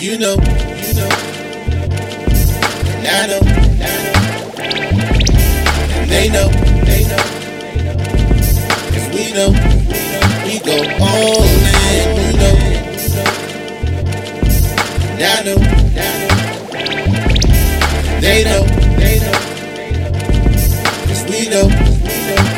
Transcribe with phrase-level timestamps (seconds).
[0.00, 1.10] You know, you know.
[2.94, 3.40] And I know.
[5.90, 6.48] And they know,
[6.86, 7.22] they know.
[8.92, 9.50] Cause we know,
[10.46, 12.14] we go all in.
[12.14, 12.54] You know,
[15.10, 15.58] and I know,
[15.96, 16.28] know.
[18.20, 18.62] They know,
[19.00, 19.38] they know.
[21.08, 21.66] Cause we know,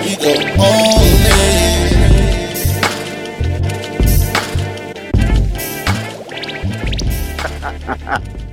[0.05, 1.70] we go all in.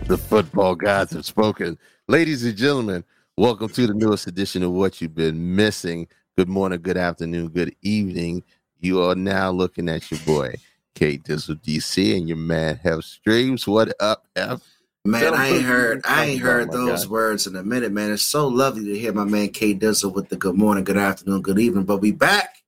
[0.07, 1.77] The football gods have spoken.
[2.07, 3.03] Ladies and gentlemen,
[3.35, 6.07] welcome to the newest edition of What You've Been Missing.
[6.37, 8.43] Good morning, good afternoon, good evening.
[8.79, 10.55] You are now looking at your boy,
[10.95, 13.67] K Dizzle DC, and your man, F Streams.
[13.67, 14.61] What up, F?
[15.03, 17.11] Man, I ain't heard I ain't heard those guy.
[17.11, 18.13] words in a minute, man.
[18.13, 21.41] It's so lovely to hear my man K Dizzle with the good morning, good afternoon,
[21.41, 21.83] good evening.
[21.83, 22.63] But we back.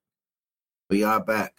[0.89, 1.53] We are back.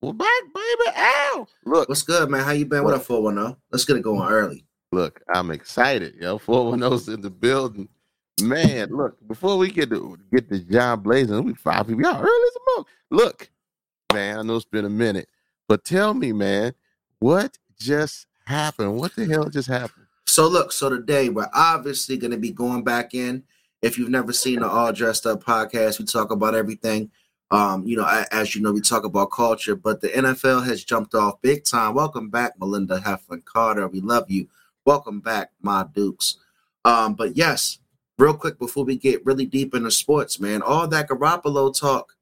[0.00, 0.96] We're back, baby.
[0.96, 1.46] Ow!
[1.64, 2.44] Look, What's good, man?
[2.44, 2.84] How you been?
[2.84, 3.56] What up, 410?
[3.72, 4.64] Let's get it going early.
[4.92, 6.38] Look, I'm excited, yo.
[6.40, 7.88] 410's in the building.
[8.42, 12.02] Man, look, before we get to get to John Blazing, we five people.
[12.02, 12.88] Y'all early as a month.
[13.10, 13.50] Look,
[14.12, 15.28] man, I know it's been a minute,
[15.68, 16.74] but tell me, man,
[17.20, 18.96] what just happened?
[18.96, 20.06] What the hell just happened?
[20.26, 23.44] So look, so today we're obviously gonna be going back in.
[23.82, 27.10] If you've never seen the All Dressed Up podcast, we talk about everything.
[27.50, 31.14] Um, you know, as you know, we talk about culture, but the NFL has jumped
[31.14, 31.94] off big time.
[31.94, 33.86] Welcome back, Melinda Heflin Carter.
[33.86, 34.48] We love you.
[34.86, 36.36] Welcome back, my Dukes.
[36.84, 37.78] Um, but yes,
[38.18, 42.14] real quick before we get really deep into sports, man, all that Garoppolo talk,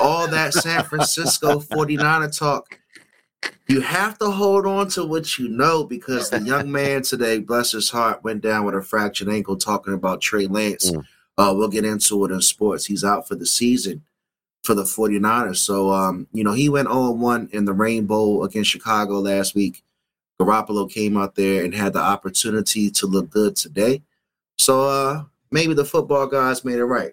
[0.00, 2.78] all that San Francisco 49er talk,
[3.68, 7.72] you have to hold on to what you know because the young man today, bless
[7.72, 10.92] his heart, went down with a fractured ankle talking about Trey Lance.
[10.92, 11.04] Mm.
[11.38, 12.86] Uh, we'll get into it in sports.
[12.86, 14.02] He's out for the season
[14.62, 15.56] for the 49ers.
[15.56, 19.82] So, um, you know, he went 0 1 in the Rainbow against Chicago last week.
[20.40, 24.02] Garoppolo came out there and had the opportunity to look good today.
[24.58, 27.12] So, uh, maybe the football guys made it right.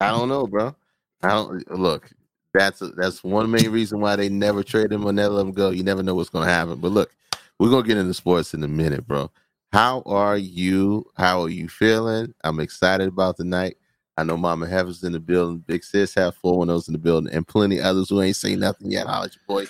[0.00, 0.74] I don't know, bro.
[1.22, 2.10] I don't look.
[2.54, 5.70] That's that's one main reason why they never trade him or never let him go.
[5.70, 6.80] You never know what's going to happen.
[6.80, 7.10] But look,
[7.58, 9.30] we're gonna get into sports in a minute, bro.
[9.72, 11.06] How are you?
[11.16, 12.34] How are you feeling?
[12.44, 13.76] I'm excited about the night.
[14.16, 15.58] I know Mama Heaven's in the building.
[15.66, 18.60] Big Sis have four one those in the building, and plenty others who ain't saying
[18.60, 19.06] nothing yet.
[19.06, 19.66] Holla boy.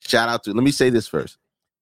[0.00, 0.52] Shout out to.
[0.52, 1.38] Let me say this first.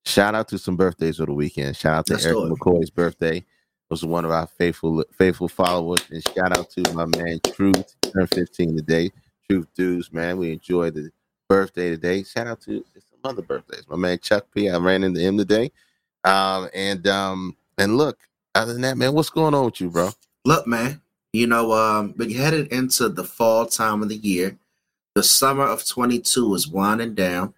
[0.07, 1.77] Shout out to some birthdays of the weekend.
[1.77, 2.37] Shout out to Let's Eric.
[2.39, 3.45] McCoy's birthday.
[3.91, 7.95] Was one of our faithful faithful followers, and shout out to my man Truth.
[8.13, 9.11] Turned 15 today.
[9.49, 10.39] Truth dudes, man.
[10.39, 11.11] We enjoyed the
[11.49, 12.23] birthday today.
[12.23, 13.85] Shout out to some other birthdays.
[13.89, 14.71] My man Chuck P.
[14.71, 15.71] I ran into him today.
[16.25, 18.19] Um, and um, and look,
[18.55, 20.11] other than that, man, what's going on with you, bro?
[20.45, 21.01] Look, man,
[21.33, 24.57] you know, um, we're headed into the fall time of the year.
[25.15, 27.55] The summer of 22 is winding down.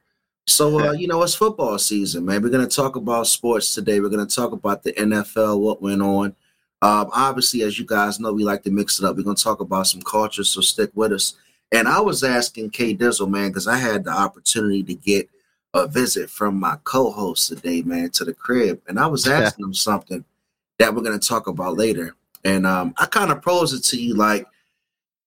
[0.47, 2.41] So, uh, you know, it's football season, man.
[2.41, 3.99] We're going to talk about sports today.
[3.99, 6.37] We're going to talk about the NFL, what went on.
[6.83, 9.17] Um, obviously, as you guys know, we like to mix it up.
[9.17, 11.35] We're going to talk about some culture, so stick with us.
[11.73, 15.29] And I was asking K Dizzle, man, because I had the opportunity to get
[15.75, 18.81] a visit from my co-host today, man, to the crib.
[18.87, 20.25] And I was asking him something
[20.79, 22.15] that we're going to talk about later.
[22.45, 24.47] And um, I kind of pose it to you like,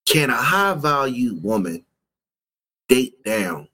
[0.05, 1.83] can a high value woman
[2.87, 3.68] date down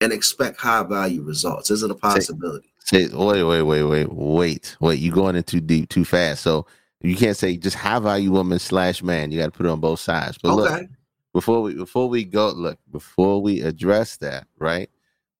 [0.00, 1.70] and expect high value results?
[1.70, 2.72] Is it a possibility?
[2.84, 4.98] Say, wait, wait, wait, wait, wait, wait.
[4.98, 6.42] You're going in too deep, too fast.
[6.42, 6.66] So
[7.00, 9.30] you can't say just high value woman slash man.
[9.30, 10.38] You got to put it on both sides.
[10.42, 10.86] But look,
[11.32, 14.90] before we before we go, look before we address that, right?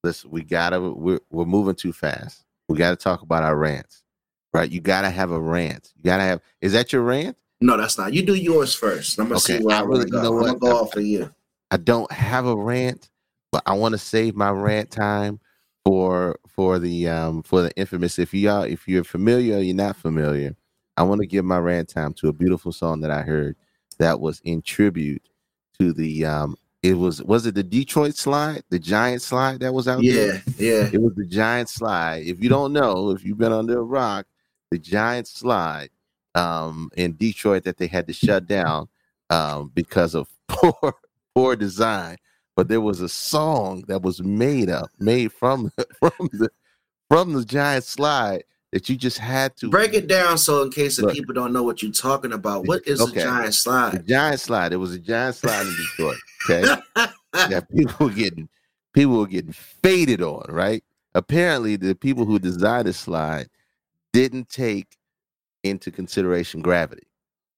[0.05, 2.45] Listen, we gotta we're we're moving too fast.
[2.69, 4.03] We got to talk about our rants,
[4.55, 4.71] right?
[4.71, 5.93] You got to have a rant.
[5.97, 6.41] You got to have.
[6.61, 7.37] Is that your rant?
[7.61, 8.15] No, that's not.
[8.15, 9.19] You do yours first.
[9.19, 10.23] I'm gonna Okay, see where I I really- you go.
[10.23, 11.31] know I'm gonna go off for you.
[11.71, 13.11] I don't have a rant,
[13.53, 15.41] but I want to save my rant time
[15.85, 18.19] for for the um for the infamous.
[18.19, 20.57] If you are if you're familiar or you're not familiar,
[20.97, 23.57] I want to give my rant time to a beautiful song that I heard
[23.99, 25.23] that was in tribute
[25.79, 29.87] to the um it was was it the Detroit slide, the giant slide that was
[29.87, 30.35] out there?
[30.35, 30.91] Yeah, yeah.
[30.93, 32.27] It was the giant slide.
[32.27, 34.27] If you don't know, if you've been under a rock,
[34.71, 35.91] the giant slide
[36.35, 38.89] um, in Detroit that they had to shut down
[39.29, 40.95] um, because of poor
[41.35, 42.17] poor design.
[42.61, 46.51] But there was a song that was made up, made from from the
[47.09, 50.97] from the giant slide that you just had to Break it down so in case
[50.99, 51.15] the Look.
[51.15, 52.67] people don't know what you're talking about.
[52.67, 53.23] What is Okay.
[53.23, 54.07] a giant The slide?
[54.07, 54.75] giant slide.
[54.75, 56.19] It was a giant slide in Detroit.
[56.45, 56.83] Okay.
[57.33, 58.47] that people were getting
[58.93, 60.85] people were getting faded on, right?
[61.15, 63.49] Apparently, the people who designed the slide
[64.13, 64.99] didn't take
[65.65, 67.07] into consideration gravity,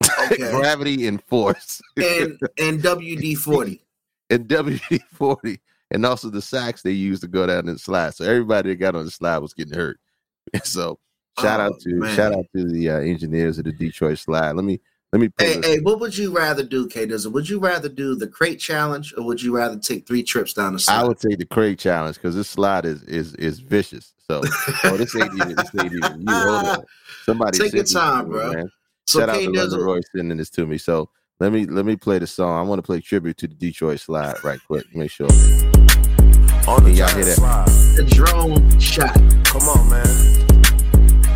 [0.30, 0.48] Okay.
[0.52, 3.82] gravity and force, and and WD forty.
[4.32, 8.14] And WD forty, and also the sacks they used to go down and slide.
[8.14, 9.98] So everybody that got on the slide was getting hurt.
[10.64, 10.98] so
[11.38, 12.16] shout Oh, out to man.
[12.16, 14.52] shout out to the uh, engineers of the Detroit Slide.
[14.52, 14.80] Let me
[15.12, 17.32] let me Hey, hey, what would you rather do, K Dizzle?
[17.32, 20.72] Would you rather do the crate challenge or would you rather take three trips down
[20.72, 21.00] the slide?
[21.00, 24.14] I would take the crate challenge because this slide is is is vicious.
[24.26, 24.42] So
[24.84, 26.34] oh, this ain't even this ain't even you.
[26.34, 26.84] Hold on.
[27.24, 28.52] Somebody Take your to time, me, bro.
[28.52, 28.72] man.
[29.06, 30.78] so Shout out K to London Dizzle, Roy sending this to me.
[30.78, 31.10] So
[31.42, 32.56] let me let me play the song.
[32.56, 34.84] I want to play tribute to the Detroit Slide right quick.
[34.94, 35.26] Make sure.
[35.26, 37.34] On the Y'all hear that?
[37.34, 37.66] slide.
[37.96, 39.12] the drone shot.
[39.42, 40.06] Come on, man.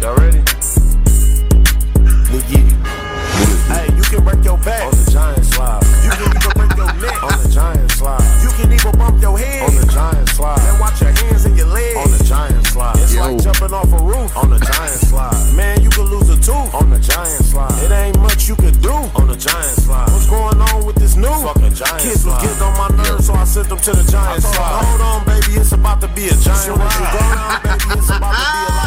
[0.01, 0.39] Y'all ready?
[3.67, 5.83] Hey, you can break your back on the giant slide.
[6.05, 8.43] You can even break your neck on the giant slide.
[8.45, 10.76] You can even bump your head on the giant slide.
[12.77, 12.97] Slide.
[13.01, 13.21] It's Yo.
[13.25, 15.55] like jumping off a roof on the giant slide.
[15.57, 17.73] Man, you could lose a tooth on the giant slide.
[17.83, 20.09] It ain't much you could do on the giant slide.
[20.13, 23.33] What's going on with this new fucking giant Kids was getting on my nerves, so
[23.33, 24.85] I sent them to the giant slide.
[24.85, 27.01] Hold on, baby, it's about to be a giant ride.
[27.01, 28.86] You go down, baby, it's about to be a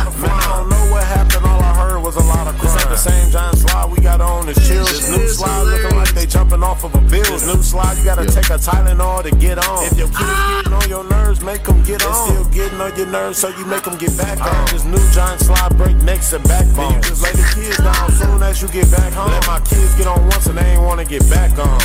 [4.50, 4.86] we got chill.
[4.86, 7.24] This new slide looking like they jumping off of a bill.
[7.24, 8.42] This new slide, you gotta Yeah.
[8.42, 9.84] take a Tylenol to get on.
[9.86, 12.12] If your kids getting on your nerves, make them get on.
[12.12, 14.66] They still getting on your nerves, so you make them get back on.
[14.72, 16.94] This new giant slide break necks and backbone.
[16.96, 19.31] You just lay the kids down soon as you get back home.
[19.31, 21.81] Let my kids get on once and they ain't wanna get back on.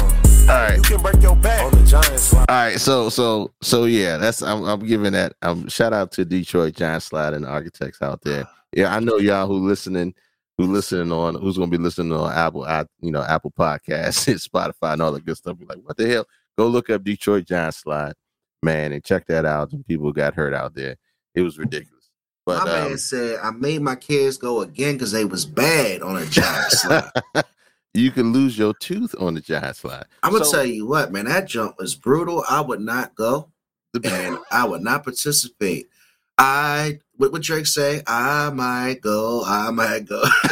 [0.47, 0.77] All right.
[0.77, 2.47] You can break your back on the giant slide.
[2.49, 6.25] All right, so so so yeah, that's I'm I'm giving that um shout out to
[6.25, 8.47] Detroit Giant Slide and the architects out there.
[8.77, 10.15] Yeah, I know y'all who listening
[10.59, 12.67] who listening on who's gonna be listening on Apple
[13.01, 15.59] you know Apple Podcasts and Spotify and all the good stuff.
[15.59, 16.27] Be like, what the hell?
[16.57, 18.15] Go look up Detroit Giant Slide,
[18.63, 19.73] man, and check that out.
[19.73, 20.97] And people got hurt out there.
[21.35, 22.11] It was ridiculous.
[22.47, 26.03] My But um, man said I made my kids go again because they was bad
[26.03, 27.11] on a giant slide.
[27.95, 30.05] you can lose your tooth on the Giant Slide.
[30.23, 32.45] I'm gonna So- tell you what, man, that jump was brutal.
[32.49, 33.51] I would not go
[34.05, 35.89] and I would not participate.
[36.39, 38.03] I what would Drake say?
[38.07, 40.23] I might go, I might go.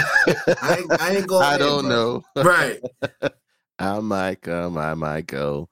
[0.63, 1.45] I ain't, I ain't going.
[1.47, 2.23] I don't know.
[2.37, 2.81] Right.
[3.79, 5.69] I might come, I might go.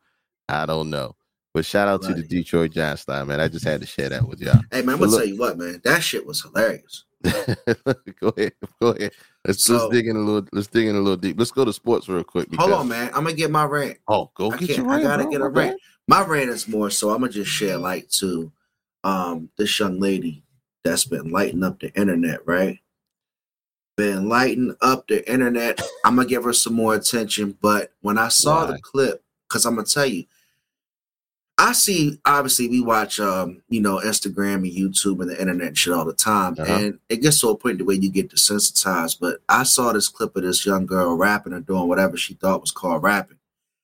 [0.48, 1.14] I don't know.
[1.54, 3.40] But shout out to the Detroit Giants man.
[3.40, 4.60] I just had to share that with y'all.
[4.70, 5.80] Hey man, I'm But gonna look- tell you what, man.
[5.84, 7.04] That shit was hilarious.
[7.24, 9.12] go ahead, go ahead.
[9.46, 10.48] Let's So- let's dig in a little.
[10.52, 11.38] Let's dig in a little deep.
[11.38, 12.48] Let's go to sports real quick.
[12.54, 13.08] Hold on, man.
[13.08, 13.98] I'm gonna get my rant.
[14.08, 15.32] Oh, go I get your I gotta bro.
[15.32, 15.80] get a rant.
[16.08, 18.50] My rant is more so I'm gonna just share light to
[19.04, 20.42] um this young lady
[20.84, 22.78] that's been lighting up the internet, right?
[23.96, 25.80] Been lighting up the internet.
[26.04, 29.74] I'm gonna give her some more attention, but when I saw the clip, because I'm
[29.74, 30.24] gonna tell you,
[31.58, 35.78] I see obviously we watch um, you know, Instagram and YouTube and the internet and
[35.78, 36.56] shit all the time.
[36.58, 36.72] Uh-huh.
[36.72, 39.18] And it gets to a point the way you get desensitized.
[39.20, 42.62] But I saw this clip of this young girl rapping or doing whatever she thought
[42.62, 43.36] was called rapping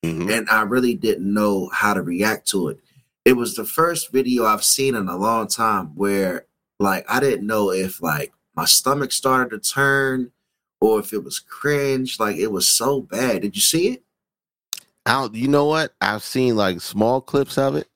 [0.03, 0.31] Mhm.
[0.31, 2.81] and I really didn't know how to react to it.
[3.27, 6.47] It was the first video I've seen in a long time where
[6.79, 10.33] like I didn't know if like my stomach started to turn
[10.81, 12.19] or if it was cringe.
[12.21, 13.43] Like it was so bad.
[13.43, 14.03] Did you see it?
[15.05, 15.93] I don't, you know what?
[16.01, 17.89] I've seen like small clips of it,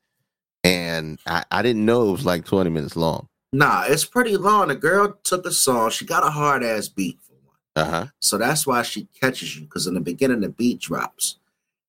[0.62, 3.26] and I, I didn't know it was like 20 minutes long.
[3.52, 4.68] Nah, it's pretty long.
[4.68, 5.90] The girl took a song.
[5.90, 7.56] She got a hard ass beat for one.
[7.74, 8.06] Uh huh.
[8.20, 11.36] So that's why she catches you because in the beginning the beat drops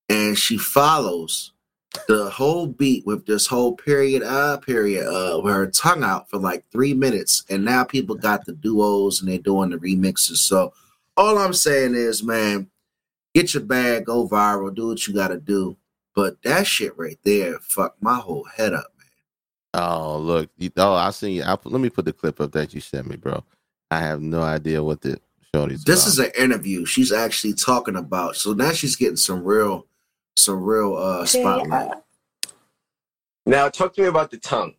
[0.09, 1.51] and she follows
[2.07, 6.37] the whole beat with this whole period uh period uh with her tongue out for
[6.37, 10.37] like three minutes and now people got the duos and they're doing the remixes.
[10.37, 10.73] So
[11.17, 12.69] all I'm saying is man,
[13.33, 15.75] get your bag, go viral, do what you gotta do.
[16.15, 19.81] But that shit right there fucked my whole head up, man.
[19.83, 20.49] Oh, look.
[20.57, 21.43] You, oh, I seen you.
[21.43, 23.43] I, let me put the clip up that you sent me, bro.
[23.89, 25.19] I have no idea what the
[25.53, 26.09] shorty's This about.
[26.09, 28.35] is an interview she's actually talking about.
[28.35, 29.87] So now she's getting some real
[30.37, 31.91] some real uh spotlight.
[33.45, 34.75] Now, talk to me about the tongue.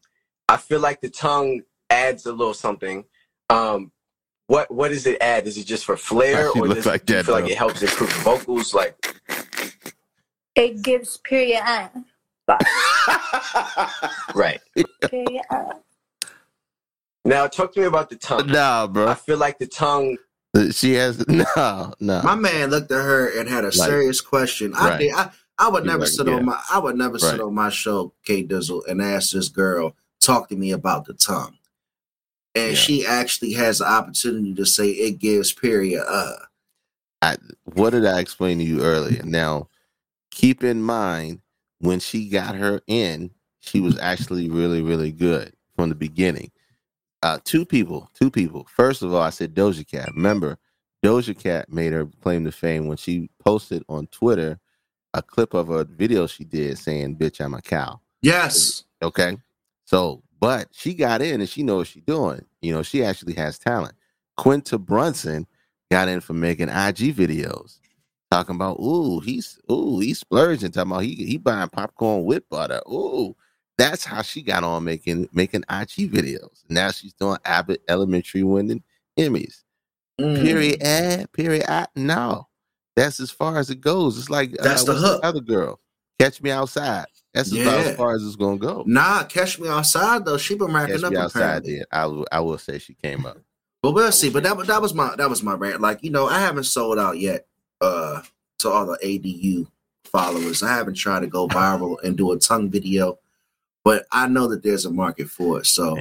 [0.48, 3.04] I feel like the tongue adds a little something.
[3.50, 3.92] Um,
[4.46, 5.46] what what does it add?
[5.46, 7.82] Is it just for flair, or does like do you that, feel like it helps
[7.82, 8.74] improve vocals?
[8.74, 8.94] Like,
[10.54, 12.04] It gives period on.
[14.34, 14.60] right
[15.08, 15.72] Period on.
[17.24, 18.48] now, talk to me about the tongue.
[18.48, 19.08] Nah, bro.
[19.08, 20.18] I feel like the tongue.
[20.72, 22.22] She has no, no.
[22.22, 24.74] My man looked at her and had a serious question.
[24.74, 24.98] I right.
[24.98, 25.14] did.
[25.14, 26.34] I, I would never like, sit yeah.
[26.34, 29.94] on my I would never sit on my show, K Dizzle, and ask this girl,
[30.20, 31.56] talk to me about the tongue.
[32.54, 32.78] And Yeah.
[32.78, 36.36] she actually has the opportunity to say it gives period uh
[37.22, 39.22] I, what did I explain to you earlier?
[39.22, 39.68] Now,
[40.32, 41.40] keep in mind
[41.78, 43.30] when she got her in,
[43.60, 46.50] she was actually really, really good from the beginning.
[47.22, 48.66] Uh, two people, two people.
[48.74, 50.10] First of all, I said Doja Cat.
[50.14, 50.58] Remember,
[51.04, 54.58] Doja Cat made her claim to fame when she posted on Twitter
[55.14, 58.84] a clip of a video she did saying, "Bitch, I'm a cow." Yes.
[59.02, 59.36] Okay.
[59.84, 62.44] So, but she got in and she knows what she's doing.
[62.60, 63.94] You know, she actually has talent.
[64.36, 65.46] Quinta Brunson
[65.90, 67.78] got in for making IG videos,
[68.30, 72.80] talking about, ooh, he's ooh, he's splurging, talking about he he buying popcorn with butter.
[72.88, 73.36] Ooh,
[73.76, 76.62] that's how she got on making making IG videos.
[76.68, 78.82] Now she's doing Abbott Elementary winning
[79.18, 79.62] Emmys.
[80.20, 80.42] Mm.
[80.42, 81.32] Period.
[81.32, 81.86] Period.
[81.96, 82.48] No,
[82.96, 84.18] that's as far as it goes.
[84.18, 85.20] It's like That's the what's hook.
[85.22, 85.80] other girl,
[86.18, 87.06] Catch Me Outside.
[87.34, 88.84] That's about as far as it's gonna go.
[88.86, 90.36] Nah, catch me outside though.
[90.36, 91.86] She been racking Catch up Me Outside did.
[91.90, 92.26] I will.
[92.30, 93.38] I will say she came up.
[93.82, 94.30] But we'll see.
[94.30, 95.80] But that was that was my that was my rant.
[95.80, 97.46] Like you know, I haven't sold out yet
[97.80, 98.22] uh
[98.58, 99.66] to all the ADU
[100.04, 100.62] followers.
[100.62, 103.18] I haven't tried to go viral and do a tongue video,
[103.82, 105.66] but I know that there's a market for it.
[105.66, 105.94] So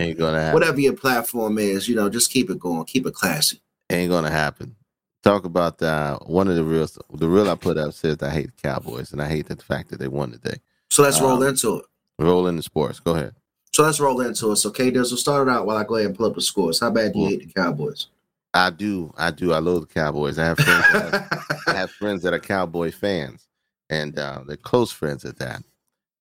[0.54, 3.62] whatever your platform is, you know, just keep it going, keep it classy.
[3.90, 4.76] Ain't gonna happen.
[5.24, 8.48] Talk about uh, one of the real The real I put up says I hate
[8.56, 10.56] the Cowboys and I hate the fact that they won today.
[10.90, 11.86] So let's roll Um, into it.
[12.18, 13.00] Roll in the sports.
[13.00, 13.36] Go ahead.
[13.74, 14.56] So let's roll into it.
[14.58, 16.80] So K Dizzle, start it out while I go ahead and pull up the scores.
[16.80, 17.30] How bad do you Cool.
[17.30, 18.08] hate the Cowboys?
[18.54, 19.14] I do.
[19.18, 19.54] I do.
[19.54, 20.38] I love the Cowboys.
[20.40, 20.86] I have friends.
[20.92, 23.48] That have, I have friends that are Cowboy fans,
[23.90, 25.64] and uh, they're close friends at that.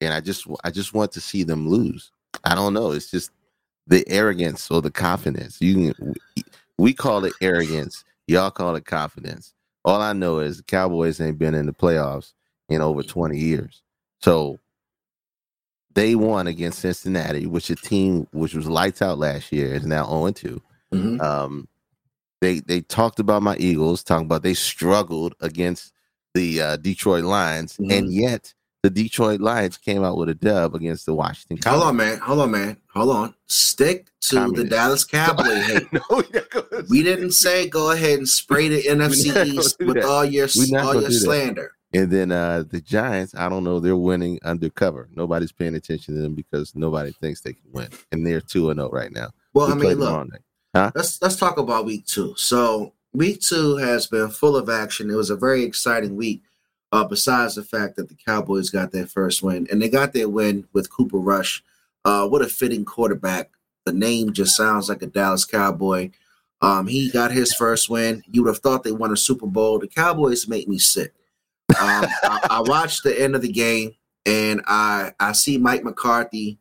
[0.02, 2.12] And I just, I just want to see them lose.
[2.44, 2.92] I don't know.
[2.92, 3.32] It's just
[3.86, 5.60] the arrogance or the confidence.
[5.60, 6.14] You can,
[6.78, 8.04] we call it arrogance.
[8.30, 9.54] Y'all call it confidence.
[9.84, 12.32] All I know is the Cowboys ain't been in the playoffs
[12.68, 13.82] in over twenty years.
[14.20, 14.60] So
[15.94, 20.06] they won against Cincinnati, which a team which was lights out last year is now
[20.06, 20.62] 0 2.
[20.94, 21.20] Mhm.
[21.20, 21.68] Um,
[22.40, 25.92] they they talked about my Eagles, talking about they struggled against
[26.34, 27.92] the uh, Detroit Lions, Mhm.
[27.98, 31.58] and yet the Detroit Lions came out with a dub against the Washington.
[31.70, 31.88] Hold Commanders.
[31.88, 32.26] on, man.
[32.26, 32.76] Hold on, man.
[32.94, 33.34] Hold on.
[33.46, 35.92] Stick to the Dallas Cowboy hate.
[35.92, 39.94] no, we're not gonna- We didn't say go ahead and spray the NFC East with
[39.96, 40.04] that.
[40.04, 40.46] all your
[40.78, 41.12] all your do that.
[41.12, 41.72] slander.
[41.92, 45.08] And then uh, the Giants, I don't know, they're winning undercover.
[45.14, 48.78] Nobody's paying attention to them because nobody thinks they can win, and they're two and
[48.78, 49.30] zero right now.
[49.54, 50.28] Well, We I mean, look,
[50.74, 50.92] night.
[50.94, 52.32] let's let's talk about week two.
[52.36, 55.10] So week two has been full of action.
[55.10, 56.44] It was a very exciting week.
[56.92, 60.28] Uh, besides the fact that the Cowboys got their first win, and they got their
[60.28, 61.62] win with Cooper Rush.
[62.04, 63.50] Uh, what a fitting quarterback.
[63.84, 66.10] The name just sounds like a Dallas Cowboy.
[66.62, 68.22] Um, he got his first win.
[68.30, 69.78] You would have thought they won a Super Bowl.
[69.78, 71.14] The Cowboys make me sick.
[71.70, 73.94] Um, I, I watched the end of the game,
[74.26, 76.58] and I I see Mike McCarthy.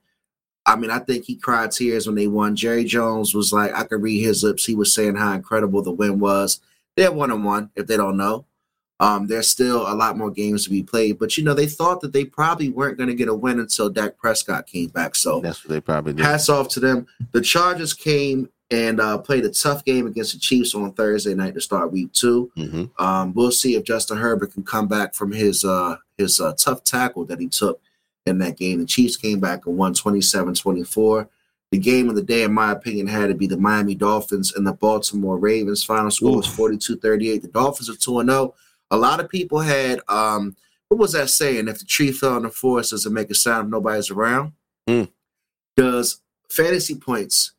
[0.65, 2.55] I mean, I think he cried tears when they won.
[2.55, 4.65] Jerry Jones was like, I could read his lips.
[4.65, 6.59] He was saying how incredible the win was.
[6.95, 7.71] They're one on one.
[7.75, 8.45] If they don't know,
[8.99, 11.17] um, there's still a lot more games to be played.
[11.19, 13.89] But you know, they thought that they probably weren't going to get a win until
[13.89, 15.15] Dak Prescott came back.
[15.15, 16.25] So That's what they probably did.
[16.25, 17.07] hats off to them.
[17.31, 21.55] The Chargers came and uh, played a tough game against the Chiefs on Thursday night
[21.55, 22.51] to start week two.
[22.55, 26.53] hmm Um, we'll see if Justin Herbert can come back from his uh, his uh,
[26.57, 27.79] tough tackle that he took
[28.25, 28.79] in that game.
[28.79, 31.27] The Chiefs came back and won 27-24.
[31.71, 34.65] The game of the day, in my opinion, had to be the Miami Dolphins and
[34.67, 35.83] the Baltimore Ravens.
[35.83, 37.41] Final score was 42-38.
[37.43, 38.53] The Dolphins are 2-0.
[38.91, 40.55] A lot of people had um,
[40.89, 41.67] what was that saying?
[41.67, 44.53] If the tree fell in the forest, does it make a sound if nobody's around?
[44.87, 45.03] Hmm.
[45.77, 47.51] Does fantasy points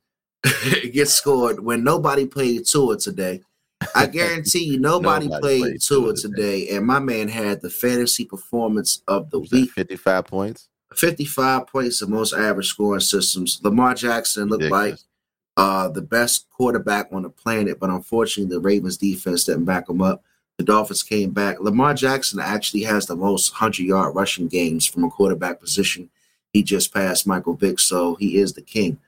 [0.93, 3.43] get scored when nobody played Tua today?
[3.95, 7.71] I guarantee you, nobody, Nobody played, played Tua Tua today, and my man had the
[7.71, 9.71] fantasy performance of the week.
[9.71, 10.69] 55 points.
[10.95, 13.61] 55 points, the most average scoring systems.
[13.63, 14.97] Lamar Jackson looked like
[15.57, 20.03] uh, the best quarterback on the planet, but unfortunately, the Ravens defense didn't back him
[20.03, 20.25] up.
[20.61, 21.59] The Dolphins came back.
[21.59, 26.11] Lamar Jackson actually has the most 100 yard rushing games from a quarterback position.
[26.53, 28.99] He just passed Michael Vick, so he is the king.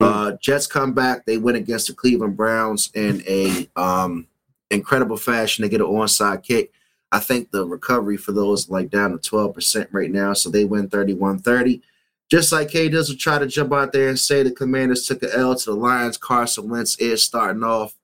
[0.00, 1.26] Uh, Jets come back.
[1.26, 4.26] They win against the Cleveland Browns in a um,
[4.70, 5.60] incredible fashion.
[5.60, 6.72] They get an onside kick.
[7.12, 10.32] I think the recovery for those like down to 12% right now.
[10.32, 11.82] So they win 31 30.
[12.30, 15.32] Just like K Dizzle try to jump out there and say the commanders took an
[15.34, 17.94] L to the Lions, Carson Wentz is starting off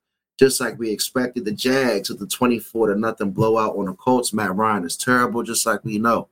[0.40, 1.44] just like we expected.
[1.44, 4.32] The Jags with the 24 to nothing blowout on the Colts.
[4.32, 6.28] Matt Ryan is terrible, just like we know.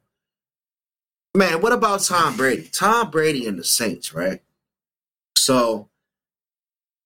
[1.34, 2.70] Man, what about Tom Brady?
[2.72, 4.40] Tom Brady and the Saints, right?
[5.36, 5.90] So,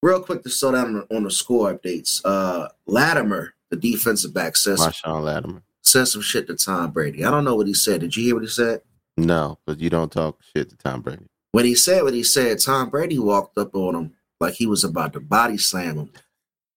[0.01, 2.21] real quick to slow down on, the score updates.
[2.25, 5.63] Uh Lattimore, the defensive back, says Marshon Lattimore.
[5.83, 7.25] said some shit to Tom Brady.
[7.25, 8.01] I don't know what he said.
[8.01, 8.81] Did you hear what he said?
[9.17, 11.27] No, but you don't talk shit to Tom Brady.
[11.51, 14.85] When he said what he said, Tom Brady walked up on him like he was
[14.85, 16.11] about to body slam him.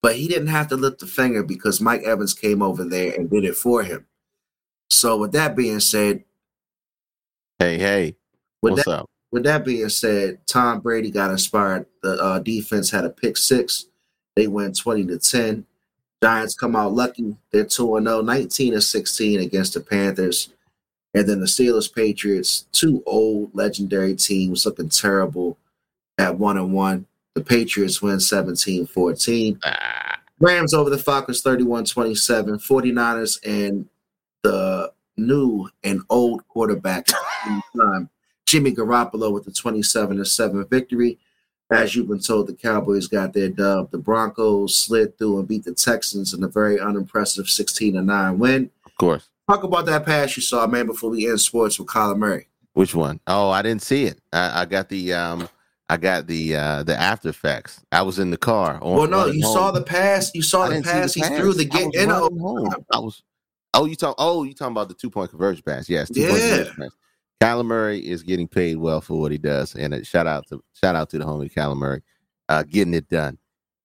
[0.05, 3.27] But he didn't have to lift a finger because Mike Evans came over there and
[3.27, 4.05] did it for him.
[4.91, 6.23] So with that being said,
[7.57, 8.15] Hey, hey,
[8.61, 9.09] with what's that up?
[9.31, 11.87] with that being said, Tom Brady got inspired.
[12.03, 13.87] The uh, defense had a pick six.
[14.35, 15.65] They went 20 to 10.
[16.21, 17.35] Giants come out lucky.
[17.49, 20.49] They're 2 0, 19 to 16 against the Panthers.
[21.15, 25.57] And then the Steelers Patriots, two old legendary teams looking terrible
[26.19, 27.07] at one and one.
[27.35, 29.59] The Patriots win 17 14.
[29.63, 32.57] Ah, Rams over the Falcons 31 27.
[32.57, 33.87] 49ers and
[34.43, 38.09] the new and old quarterback at the same time.
[38.45, 41.19] Jimmy Garoppolo with the 27 7 victory.
[41.71, 43.89] As you've been told, the Cowboys got their dub.
[43.89, 48.69] The Broncos slid through and beat the Texans in a very unimpressive 16 9 win.
[48.85, 49.29] of course.
[49.49, 52.47] Talk about that pass you saw, man, before we end sports with Kyler Murray.
[52.73, 53.19] Which one?
[53.27, 54.19] Oh, I didn't see it.
[54.33, 55.49] I, I got the um,
[55.89, 57.81] I got the uh the after effects.
[57.91, 58.79] I was in the car.
[58.81, 59.53] on- Well, no, you home.
[59.53, 60.31] saw the pass.
[60.33, 61.13] You saw I the pass.
[61.13, 61.37] He pass.
[61.37, 62.09] threw the I was in.
[62.09, 62.69] home.
[62.93, 63.21] I was.
[63.73, 64.15] Oh, you talk.
[64.17, 65.87] Oh, you talking about the two point conversion pass?
[65.89, 66.09] Yes.
[66.11, 66.65] Yeah.
[66.77, 66.89] pass.
[67.41, 70.63] Kyler Murray is getting paid well for what he does, and a shout out to
[70.73, 72.01] shout out to the homie Kyler Murray,
[72.49, 73.37] uh, getting it done,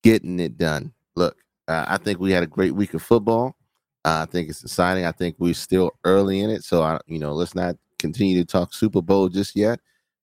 [0.02, 0.92] getting it done.
[1.16, 1.36] Look,
[1.68, 3.56] uh, I think we had a great week of football.
[4.04, 5.04] Uh, I think it's exciting.
[5.04, 8.46] I think we're still early in it, so I, you know, let's not continue to
[8.46, 9.80] talk Super Bowl just yet.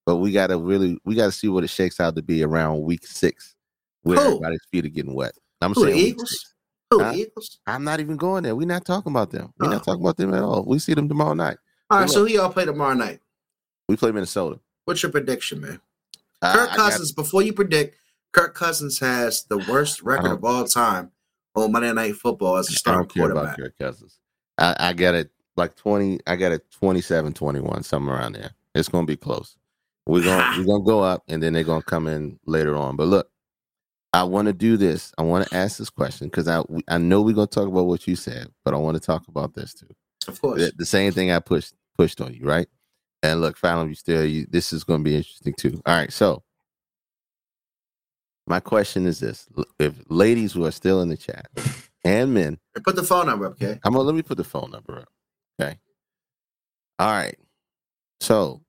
[0.08, 2.42] But we got to really, we got to see what it shakes out to be
[2.42, 3.56] around week six,
[4.04, 4.26] where Who?
[4.28, 5.34] everybody's feet are getting wet.
[5.62, 6.54] I'm Who, saying Eagles?
[6.92, 7.12] Oh, Huh?
[7.14, 7.60] Eagles.
[7.68, 8.56] I'm not even going there.
[8.56, 9.52] We're not talking about them.
[9.60, 9.72] We're Oh.
[9.72, 10.64] not talking about them at all.
[10.66, 11.58] We see them tomorrow night.
[11.90, 13.20] All right, so who y'all play tomorrow night?
[13.90, 14.62] We play Minnesota.
[14.86, 15.82] What's your prediction, man?
[16.42, 17.98] I- Kirk I got- Cousins, before you predict,
[18.32, 21.12] Kirk Cousins has the worst record of all time
[21.54, 23.58] on Monday Night Football as a I starting don't care about quarterback.
[23.58, 24.20] Kirk Cousins.
[24.58, 26.22] I, I got it like 20.
[26.26, 28.52] I got it 27, 21, somewhere around there.
[28.74, 29.58] It's going to be close.
[30.08, 32.96] We're gonna we're to go up, and then they're to come in later on.
[32.96, 33.30] But look,
[34.14, 35.14] I want to do this.
[35.18, 38.08] I want to ask this question because I I know we're to talk about what
[38.08, 39.90] you said, but I want to talk about this too.
[40.28, 40.60] Of course.
[40.60, 42.68] the, the same thing I pushed pushed on you, right?
[43.24, 45.82] And look, finally, you still you, this is to be interesting too.
[45.86, 46.44] All right, so
[48.48, 49.48] my question is this:
[49.80, 51.48] If ladies who are still in the chat
[52.04, 53.80] and men, Put the phone number up, okay?
[53.84, 55.10] I'm gonna let me put the phone number up.
[55.60, 55.78] Okay.
[57.00, 57.36] All right.
[58.20, 58.62] So,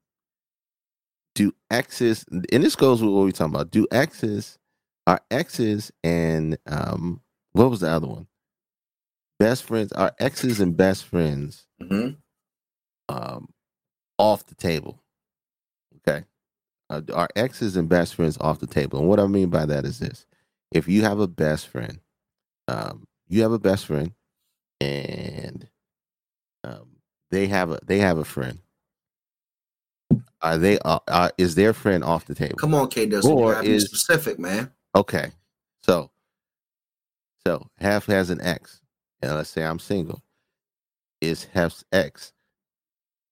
[1.39, 3.71] do exes, and this goes with what we're talking about.
[3.71, 4.59] Do exes,
[5.07, 7.21] are exes and um,
[7.53, 8.27] what was the other one?
[9.39, 9.93] Best friends.
[9.93, 12.09] Are exes and best friends hmm
[13.09, 13.49] um,
[14.19, 15.01] off the table.
[15.99, 16.25] Okay.
[16.91, 18.99] Uh, our exes and best friends off the table.
[18.99, 20.27] And what I mean by that is this
[20.73, 22.01] if you have a best friend,
[22.67, 24.13] um, you have a best friend
[24.81, 25.69] and
[26.65, 26.97] um,
[27.31, 28.59] they have a they have a friend.
[30.41, 32.57] Are they uh, uh, is their friend off the table?
[32.57, 33.07] Come on, K.
[33.07, 33.33] Dustin.
[33.33, 34.71] Or be is- specific, man.
[34.95, 35.33] Okay.
[35.83, 36.11] So
[37.47, 38.81] so half has an ex.
[39.21, 40.23] And let's say I'm single.
[41.21, 42.33] Is half's ex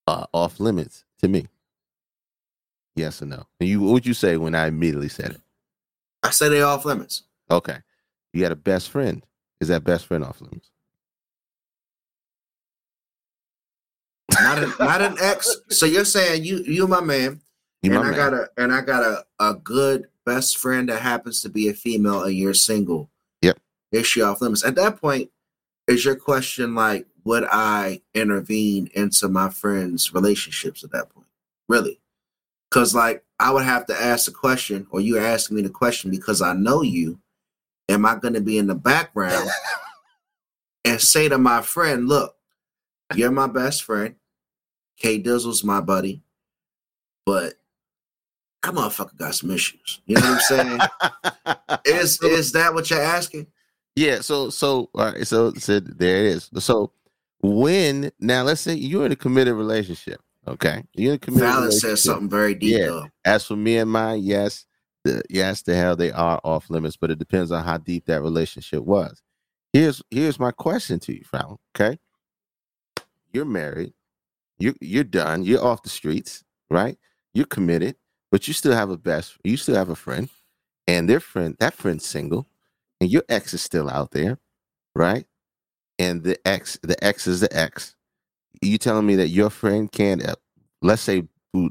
[0.05, 1.47] uh, off limits to me?
[2.95, 3.45] Yes or no?
[3.59, 5.41] And you what would you say when I immediately said it?
[6.23, 7.23] I say they off limits.
[7.49, 7.77] Okay.
[8.33, 9.25] You got a best friend.
[9.61, 10.71] Is that best friend off limits?
[14.41, 15.55] Not an not an ex.
[15.69, 17.41] So you're saying you you my man,
[17.81, 18.15] You and my I man.
[18.15, 21.73] got a and I got a, a good best friend that happens to be a
[21.73, 23.09] female and you're single.
[23.41, 23.59] Yep.
[23.91, 24.65] Is she off limits?
[24.65, 25.29] At that point,
[25.87, 31.27] is your question like, would I intervene into my friends' relationships at that point?
[31.69, 31.99] Really?
[32.69, 36.11] Because like I would have to ask the question, or you asking me the question
[36.11, 37.19] because I know you.
[37.89, 39.49] Am I going to be in the background
[40.83, 42.35] and say to my friend, "Look,
[43.15, 44.15] you're my best friend.
[44.97, 46.21] K Dizzle's my buddy,
[47.25, 47.53] but
[48.63, 50.01] that motherfucker got some issues.
[50.05, 50.89] You know what I'm
[51.45, 51.59] saying?
[51.85, 53.47] is is that what you're asking?
[53.95, 56.49] Yeah, so so all right, so, so there it is.
[56.59, 56.91] So
[57.41, 60.83] when now let's say you're in a committed relationship, okay?
[60.93, 61.81] You're in a committed relationship.
[61.81, 62.85] says something very deep Yeah.
[62.87, 63.07] though.
[63.25, 64.65] As for me and mine, yes,
[65.03, 68.21] the, yes, the hell they are off limits, but it depends on how deep that
[68.21, 69.21] relationship was.
[69.73, 71.57] Here's here's my question to you, Fallon.
[71.75, 71.97] Okay,
[73.33, 73.93] you're married,
[74.59, 76.97] you you're done, you're off the streets, right?
[77.33, 77.95] You're committed,
[78.31, 80.29] but you still have a best, you still have a friend,
[80.87, 82.47] and their friend, that friend's single,
[82.99, 84.39] and your ex is still out there,
[84.95, 85.25] right?
[85.99, 87.95] And the ex, the ex is the ex.
[88.61, 90.35] You telling me that your friend can't, uh,
[90.81, 91.23] let's say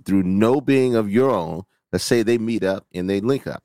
[0.05, 3.63] through, no being of your own, let's say they meet up and they link up.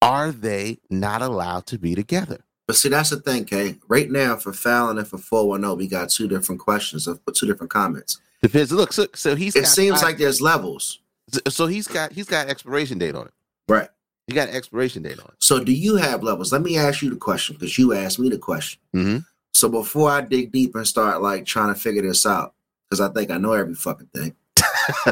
[0.00, 2.44] Are they not allowed to be together?
[2.66, 3.76] But see, that's the thing, Kay.
[3.88, 7.70] Right now, for Fallon and for 410, we got two different questions of two different
[7.70, 8.18] comments.
[8.42, 8.72] Depends.
[8.72, 10.98] Look, so, so he's It seems five- like there's levels.
[11.48, 13.32] so he's got he's got expiration date on it.
[13.68, 13.88] Right.
[14.26, 15.34] He got an expiration date on it.
[15.40, 16.52] So do you have levels?
[16.52, 18.80] Let me ask you the question because you asked me the question.
[18.94, 19.18] Mm-hmm.
[19.54, 22.54] So before I dig deep and start like trying to figure this out,
[22.88, 24.34] because I think I know every fucking thing,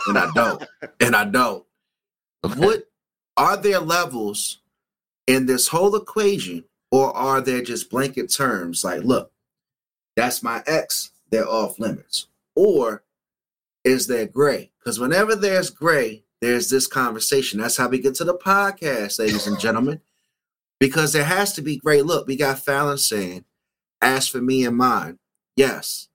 [0.09, 0.65] and I don't,
[1.01, 1.65] and I don't.
[2.57, 2.89] What
[3.37, 4.59] are there levels
[5.27, 9.31] in this whole equation, or are there just blanket terms like, look,
[10.17, 13.03] that's my ex, they're off limits, or
[13.85, 14.73] is there gray?
[14.79, 17.61] Because whenever there's gray, there's this conversation.
[17.61, 20.01] That's how we get to the podcast, ladies and gentlemen.
[20.79, 22.07] because there has to be great.
[22.07, 23.45] Look, we got Fallon saying,
[24.01, 25.19] "As for me and mine,
[25.57, 26.09] yes,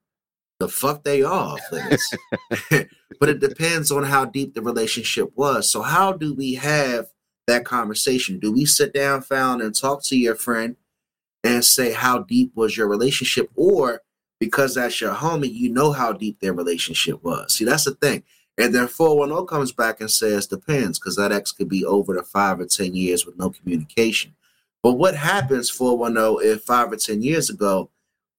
[0.60, 1.58] the fuck they are
[3.20, 5.70] but it depends on how deep the relationship was.
[5.70, 7.08] So, how do we have
[7.48, 8.40] that conversation?
[8.40, 10.76] Do we sit down, Fallon, and talk to your friend
[11.44, 14.02] and say how deep was your relationship, or
[14.40, 17.56] because that's your homie, you know how deep their relationship was?
[17.56, 18.24] See, that's the thing.
[18.58, 22.24] And then 410 comes back and says, depends, because that ex could be over the
[22.24, 24.34] five or 10 years with no communication.
[24.82, 27.90] But what happens, 410, if five or 10 years ago,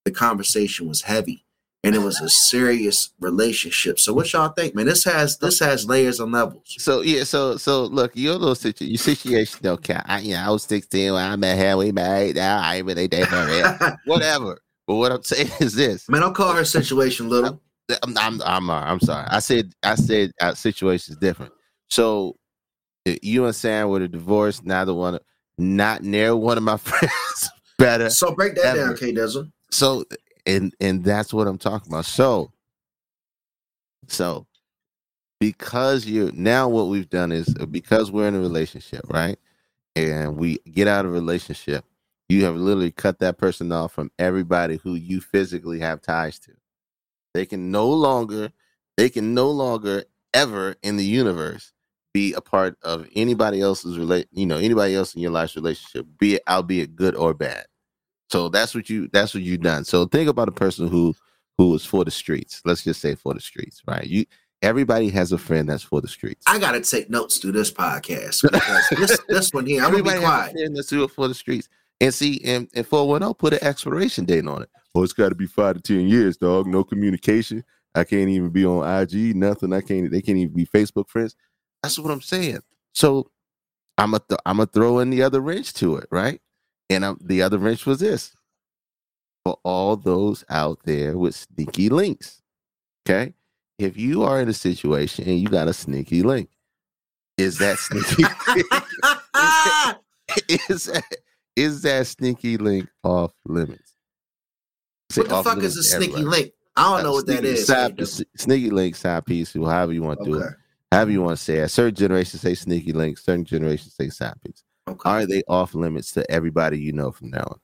[0.04, 1.44] the conversation was heavy
[1.86, 4.00] and it was a serious relationship?
[4.00, 4.86] So what y'all think, man?
[4.86, 6.74] This has this has layers and levels.
[6.78, 10.04] So yeah, so so look, your little situation, your situation don't count.
[10.06, 11.76] I, you know, I was sixteen when I met her.
[11.76, 12.60] We married now.
[12.60, 13.98] I ain't really dating her.
[14.04, 14.58] Whatever.
[14.86, 16.08] But what I'm saying is this.
[16.08, 17.60] Man, don't call her situation little.
[18.02, 19.26] I'm, I'm, I'm, uh, I'm sorry.
[19.28, 21.52] I said, I said, our situation is different.
[21.88, 22.36] So,
[23.08, 24.62] uh, you and Sam with a divorce.
[24.64, 25.18] Neither one,
[25.56, 28.10] not near one of my friends better.
[28.10, 28.88] So break that Ever.
[28.88, 29.50] down, K Dizzle.
[29.70, 30.04] So,
[30.44, 32.06] and and that's what I'm talking about.
[32.06, 32.52] So,
[34.08, 34.46] so
[35.40, 39.38] because you now what we've done is uh, because we're in a relationship, right?
[39.94, 41.84] And we get out of a relationship,
[42.28, 46.52] you have literally cut that person off from everybody who you physically have ties to.
[47.34, 48.50] They can no longer,
[48.96, 51.72] they can no longer ever in the universe
[52.12, 56.06] be a part of anybody else's relate, you know, anybody else in your life's relationship,
[56.18, 57.66] be it albeit good or bad.
[58.30, 59.84] So that's what you that's what you've done.
[59.84, 61.14] So think about a person who
[61.58, 62.60] who is for the streets.
[62.64, 64.06] Let's just say for the streets, right?
[64.06, 64.24] You
[64.62, 66.44] everybody has a friend that's for the streets.
[66.48, 70.20] I gotta take notes through this podcast because this this one here, I'm gonna Everybody
[70.20, 70.52] be has a quiet.
[70.52, 71.68] friend that's do it for the streets.
[72.00, 74.68] And see, and, and 410 put an expiration date on it.
[74.94, 76.66] Oh, it's got to be five to ten years, dog.
[76.66, 77.64] No communication.
[77.94, 79.72] I can't even be on IG, nothing.
[79.72, 80.10] I can't.
[80.10, 81.36] They can't even be Facebook friends.
[81.82, 82.60] That's what I'm saying.
[82.94, 83.30] So
[83.98, 86.40] I'm a th- I'm gonna throw in the other wrench to it, right?
[86.88, 88.34] And I'm, the other wrench was this
[89.44, 92.42] for all those out there with sneaky links.
[93.06, 93.34] Okay,
[93.78, 96.50] if you are in a situation and you got a sneaky link,
[97.38, 98.22] is that sneaky?
[99.38, 99.98] is that
[100.68, 101.16] is that
[101.56, 103.94] sneaky link off limits?
[105.10, 106.52] Say what the fuck is a sneaky link?
[106.76, 107.66] I don't know Uh, what that is.
[107.66, 107.98] Side,
[108.36, 110.52] sneaky link, side piece, however you want to do it.
[110.92, 111.68] However you want to say it.
[111.68, 114.62] Certain generations say sneaky link, certain generations say side piece.
[114.88, 115.08] Okay.
[115.08, 117.58] Are they off limits to everybody you know from now on?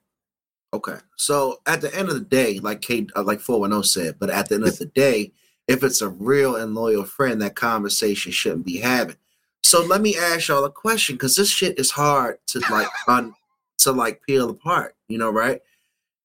[0.75, 0.97] Okay.
[1.17, 4.49] So at the end of the day, like Kate, uh, like 410 said, but at
[4.49, 5.33] the end of the day,
[5.69, 9.17] if it's a real and loyal friend, that conversation shouldn't be having.
[9.63, 13.35] So let me ask y'all a question because this shit is hard to like un
[13.79, 15.61] to like peel apart, you know, right?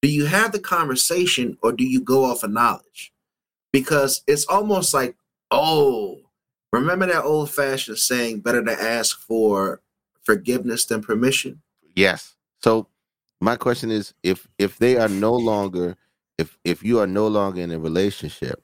[0.01, 3.13] Do you have the conversation or do you go off of knowledge?
[3.73, 5.15] Because it's almost like,
[5.51, 6.19] oh,
[6.71, 9.81] remember that old fashioned saying, better to ask for
[10.23, 11.62] forgiveness than permission?
[11.95, 12.36] Yes.
[12.62, 12.88] So
[13.41, 15.95] my question is if if they are no longer
[16.38, 18.63] if if you are no longer in a relationship,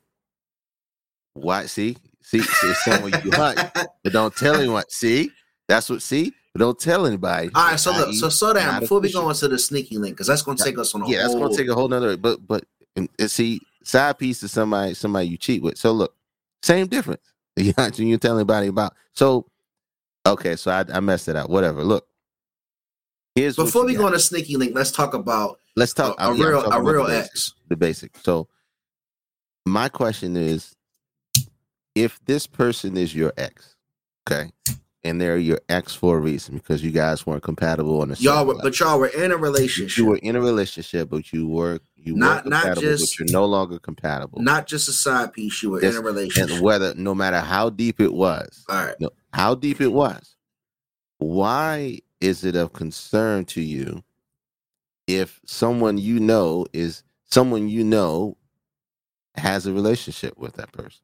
[1.34, 1.98] why see?
[2.22, 4.86] See, see someone you hunt, but don't tell anyone.
[4.88, 5.32] See?
[5.68, 6.34] That's what see?
[6.54, 7.50] But don't tell anybody.
[7.56, 8.16] All right, so look, i.e.
[8.16, 10.78] so slow down before we go into the sneaky link, because that's going to take
[10.78, 12.16] us on a yeah, that's gonna take a whole nother.
[12.16, 15.78] But but and, and see, side piece is somebody somebody you cheat with.
[15.78, 16.16] So look,
[16.62, 17.22] same difference.
[17.56, 18.96] You not you tell anybody about.
[19.14, 19.46] So
[20.26, 21.52] okay, so I, I messed it up.
[21.52, 21.84] Whatever.
[21.84, 22.08] Look,
[23.36, 24.00] here's Before we got.
[24.00, 26.82] go into sneaky link, let's talk about Let's talk a, a yeah, real a the
[26.82, 27.54] real basics, X.
[27.70, 28.18] The basic.
[28.18, 28.48] So
[29.66, 30.76] my question is,
[31.96, 33.76] if this person is your ex,
[34.28, 34.52] okay,
[35.06, 38.46] and they're your ex for a reason because you guys weren't compatible on a Y'all,
[38.46, 39.98] were, but y'all were in a relationship.
[39.98, 43.34] you were in a relationship, but you were you Not- were not just- but you're
[43.34, 44.42] no longer compatible.
[44.42, 45.62] not just a side piece.
[45.64, 46.42] You were in a relationship.
[46.44, 46.64] and relationship.
[46.64, 48.96] whether no matter how deep it was, All right.
[49.00, 50.36] no, how deep it was,
[51.18, 54.04] why is it of concern to you
[55.08, 58.38] if someone you know is someone you know
[59.36, 61.02] has a relationship with that person?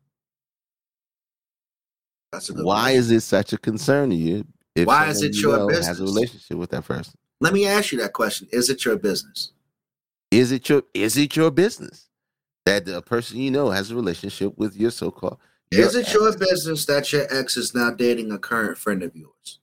[2.31, 2.99] A Why question.
[2.99, 4.45] is it such a concern to you?
[4.83, 7.13] Why is it your know Has a relationship with that person.
[7.41, 9.51] Let me ask you that question: Is it your business?
[10.31, 12.09] Is it your is it your business
[12.65, 15.39] that the person you know has a relationship with your so called?
[15.71, 19.59] Is it your business that your ex is now dating a current friend of yours?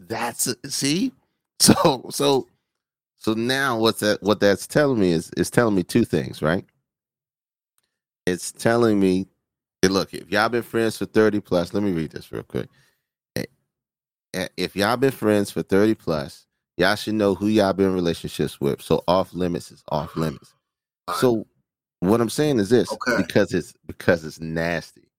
[0.00, 1.12] That's see,
[1.60, 2.46] so so
[3.18, 4.22] so now what's that?
[4.22, 6.64] What that's telling me is is telling me two things, right?
[8.26, 9.26] It's telling me,
[9.84, 12.68] look, if y'all been friends for thirty plus, let me read this real quick.
[13.36, 13.44] Eh,
[14.34, 17.94] eh, If y'all been friends for thirty plus, y'all should know who y'all been in
[17.94, 18.82] relationships with.
[18.82, 20.54] So off limits is off limits.
[21.20, 21.46] So
[22.00, 23.16] what I'm saying is this, Okay.
[23.22, 25.10] because it's because it's nasty.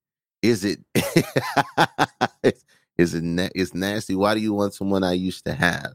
[0.42, 0.80] Is it?
[2.98, 3.24] is it?
[3.24, 4.16] Na- it's nasty.
[4.16, 5.94] Why do you want someone I used to have?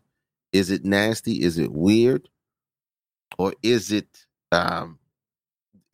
[0.52, 1.42] Is it nasty?
[1.42, 2.28] Is it weird?
[3.38, 4.06] Or is it
[4.52, 4.98] um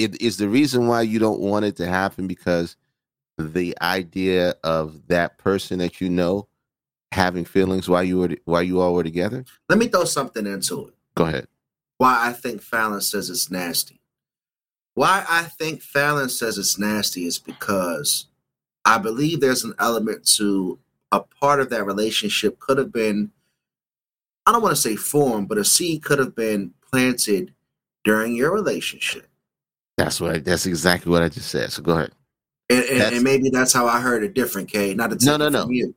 [0.00, 2.76] it is the reason why you don't want it to happen because
[3.38, 6.48] the idea of that person that you know
[7.12, 9.44] having feelings while you were while you all were together?
[9.68, 10.94] Let me throw something into it.
[11.14, 11.46] Go ahead.
[11.98, 14.00] Why I think Fallon says it's nasty.
[14.94, 18.26] Why I think Fallon says it's nasty is because
[18.84, 20.78] I believe there's an element to
[21.12, 23.30] a part of that relationship could have been,
[24.46, 27.52] I don't want to say formed, but a seed could have been planted
[28.04, 29.29] during your relationship.
[30.04, 31.72] That's what I, that's exactly what I just said.
[31.72, 32.12] So go ahead.
[32.68, 34.94] And, and, and maybe that's how I heard it different, K.
[34.94, 35.68] Not to No, no, no.
[35.68, 35.94] you.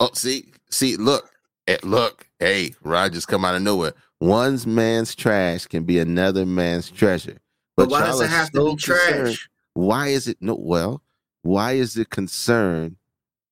[0.00, 1.30] Oh, see, see, look,
[1.68, 3.92] eh, look, hey, Rogers come out of nowhere.
[4.18, 7.36] One man's trash can be another man's treasure.
[7.76, 9.48] But, why does it have so to be concerned- trash?
[9.74, 10.56] Why is it no?
[10.58, 11.02] Well,
[11.42, 12.96] why is it concerned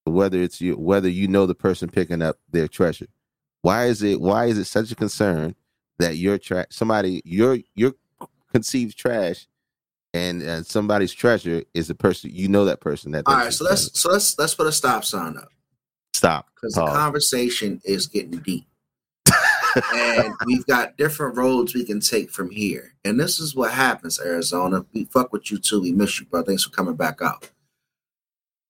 [0.05, 3.09] whether it's you whether you know the person picking up their treasure?
[3.61, 5.55] Why is it why is it such a concern
[5.99, 7.93] that your trash somebody your your
[8.51, 9.47] conceived trash
[10.15, 13.65] and uh, somebody's treasure is the person you know that person that All right, so
[13.65, 15.49] let's so let's let's put a stop sign up
[16.15, 18.67] stop because the conversation is getting deep.
[19.95, 22.95] and we've got different roads we can take from here.
[23.05, 24.87] And this is what happens, Arizona.
[24.93, 25.83] We fuck with you too.
[25.83, 26.43] We miss you, bro.
[26.43, 27.51] Thanks for coming back out.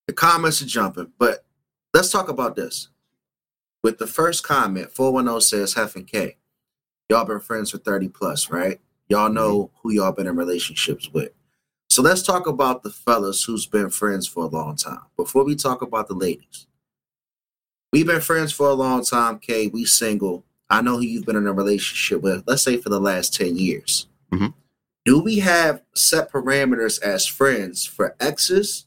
[0.07, 1.45] The comments are jumping, but
[1.93, 2.89] let's talk about this.
[3.83, 6.37] With the first comment, 410 says Hef and K.
[7.09, 8.79] Y'all been friends for 30 plus, right?
[9.07, 11.31] Y'all know who y'all been in relationships with.
[11.89, 15.01] So let's talk about the fellas who's been friends for a long time.
[15.15, 16.67] Before we talk about the ladies.
[17.93, 19.67] We've been friends for a long time, Kay.
[19.67, 20.43] We single.
[20.69, 23.55] I know who you've been in a relationship with, let's say for the last 10
[23.55, 24.07] years.
[24.33, 24.53] Mhm.
[25.05, 28.85] Do we have set parameters as friends for exes?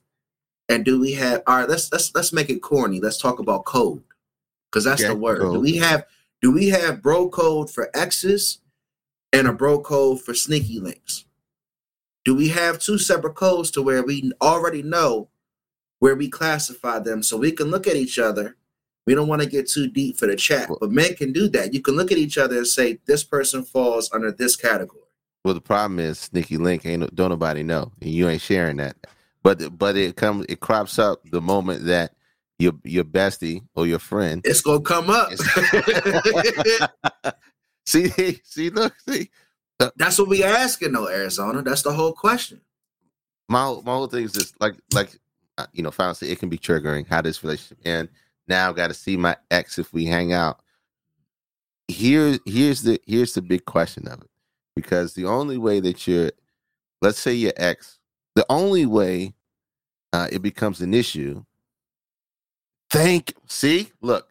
[0.68, 3.00] And do we have all right, let's let's let's make it corny.
[3.00, 4.02] Let's talk about code.
[4.70, 5.40] Because that's the word.
[5.52, 6.04] Do we have
[6.42, 8.58] do we have bro code for exes
[9.32, 11.24] and a bro code for sneaky links?
[12.24, 15.28] Do we have two separate codes to where we already know
[16.00, 18.56] where we classify them so we can look at each other?
[19.06, 21.72] We don't want to get too deep for the chat, but men can do that.
[21.72, 25.04] You can look at each other and say, this person falls under this category.
[25.44, 28.96] Well, the problem is Sneaky Link ain't don't nobody know, and you ain't sharing that.
[29.42, 32.12] But but it comes it crops up the moment that
[32.58, 34.42] your your bestie or your friend.
[34.44, 35.30] It's gonna come up.
[37.88, 39.30] see see look see
[39.96, 41.62] That's what we asking though, Arizona.
[41.62, 42.60] That's the whole question.
[43.48, 45.18] my whole- my whole thing is just like like
[45.56, 48.08] uh, you know, finally it can be triggering how this relationship and
[48.46, 50.60] now got to see my ex if we hang out.
[51.88, 54.30] Here here's the here's the big question of it
[54.76, 56.30] because the only way that you're
[57.02, 57.98] let's say your ex
[58.34, 59.34] the only way
[60.12, 61.42] uh, it becomes an issue
[62.90, 64.28] thank see look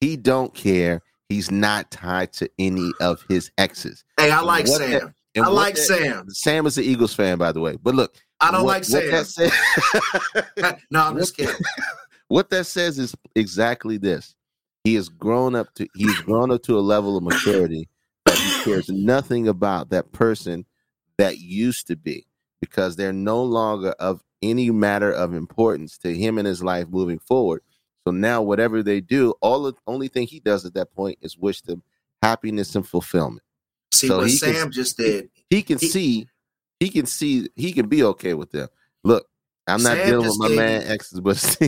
[0.00, 4.90] he don't care he's not tied to any of his exes Hey, I like Sam.
[4.90, 6.28] that- and I like that- Sam.
[6.30, 9.02] sam is an eagles fan by the way but look I don't what- like Sam.
[9.04, 11.54] what that said- no, I'm just kidding.
[12.28, 14.34] what that says is exactly this.
[14.84, 17.88] He has grown up to he's grown up to a level of maturity
[18.24, 20.64] that he cares nothing about that person
[21.18, 22.26] that used to be
[22.62, 27.18] because they're no longer of any matter of importance to him in his life moving
[27.18, 27.60] forward.
[28.10, 31.38] So now whatever they do, all the only thing he does at that point is
[31.38, 31.80] wish them
[32.20, 33.42] happiness and fulfillment.
[33.92, 35.30] See So what he can- Sam just did.
[35.48, 36.26] He can He- see
[36.80, 38.66] he can see he can be okay with them.
[39.04, 39.28] Look,
[39.68, 41.58] I'm not Sam dealing with my gave man exes, but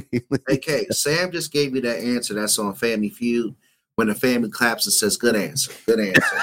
[0.50, 3.54] Okay, Sam just gave me that answer that's on Family Feud
[3.94, 6.36] when the family claps and says, "Good answer, good answer,"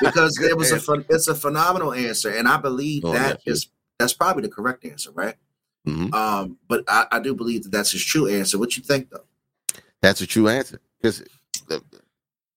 [0.00, 3.68] because it was a it's a phenomenal answer, and I believe Oh, that is
[3.98, 5.34] that's probably the correct answer, right?
[5.86, 6.12] Mhm.
[6.14, 8.58] Um, but I, I do believe that that's his true answer.
[8.58, 9.24] What you think, though?
[10.02, 11.22] That's a true answer because
[11.68, 11.82] the,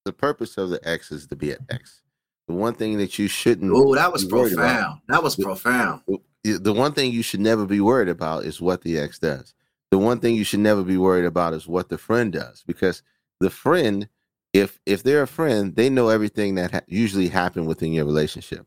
[0.05, 2.01] the purpose of the X is to be an X.
[2.47, 4.65] The one thing that you shouldn't, Oh, that was be worried about.
[4.65, 5.01] profound.
[5.07, 6.01] That was profound.
[6.43, 9.53] the one thing you should never be worried about is what the X does.
[9.91, 13.03] The one thing you should never be worried about is what the friend does because
[13.39, 14.07] the friend,
[14.53, 18.65] if if they're a friend, they know everything that ha- usually happened within your relationship,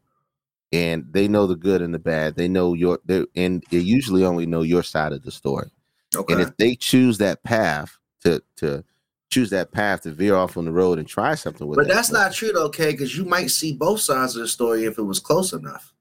[0.73, 2.35] and they know the good and the bad.
[2.37, 5.71] They know your they and they usually only know your side of the story.
[6.15, 8.85] Okay, And if they choose that path to to
[9.31, 11.95] choose that path to veer off on the road and try something with but that
[11.95, 12.93] that's person, not true, though, okay?
[12.93, 15.95] Because you might see both sides of the story if it was close enough.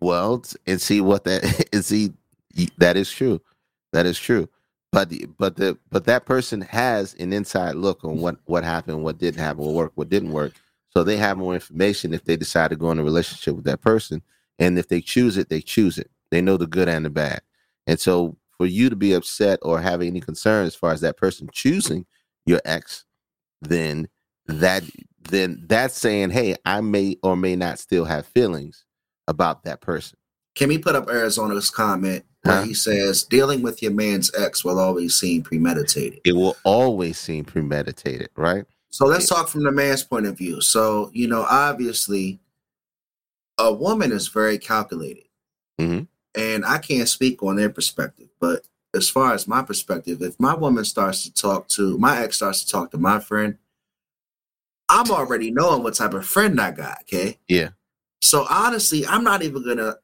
[0.00, 2.12] well and see what that and see
[2.78, 3.40] that is true
[3.92, 4.48] that is true
[4.92, 9.02] but the, but the but that person has an inside look on what what happened
[9.02, 10.52] what didn't happen what worked what didn't work
[10.96, 13.80] so they have more information if they decide to go in a relationship with that
[13.80, 14.22] person
[14.58, 17.40] and if they choose it they choose it they know the good and the bad
[17.86, 21.16] and so for you to be upset or have any concern as far as that
[21.16, 22.06] person choosing
[22.46, 23.04] your ex
[23.60, 24.08] then
[24.46, 24.82] that
[25.30, 28.84] then that's saying, hey, I may or may not still have feelings
[29.26, 30.18] about that person.
[30.54, 32.62] Can we put up Arizona's comment where Huh?
[32.62, 36.20] he says, dealing with your man's ex will always seem premeditated?
[36.24, 38.64] It will always seem premeditated, right?
[38.94, 40.60] So let's talk from the man's point of view.
[40.60, 42.38] So, you know, obviously,
[43.58, 45.24] a woman is very calculated.
[45.80, 46.06] Mhm.
[46.36, 50.54] And I can't speak on their perspective, but as far as my perspective, if my
[50.54, 53.58] woman starts to talk to my ex starts to talk to my friend,
[54.88, 57.00] I'm already knowing what type of friend I got.
[57.00, 57.40] Okay.
[57.48, 57.70] Yeah.
[58.22, 59.96] So honestly, I'm not even gonna,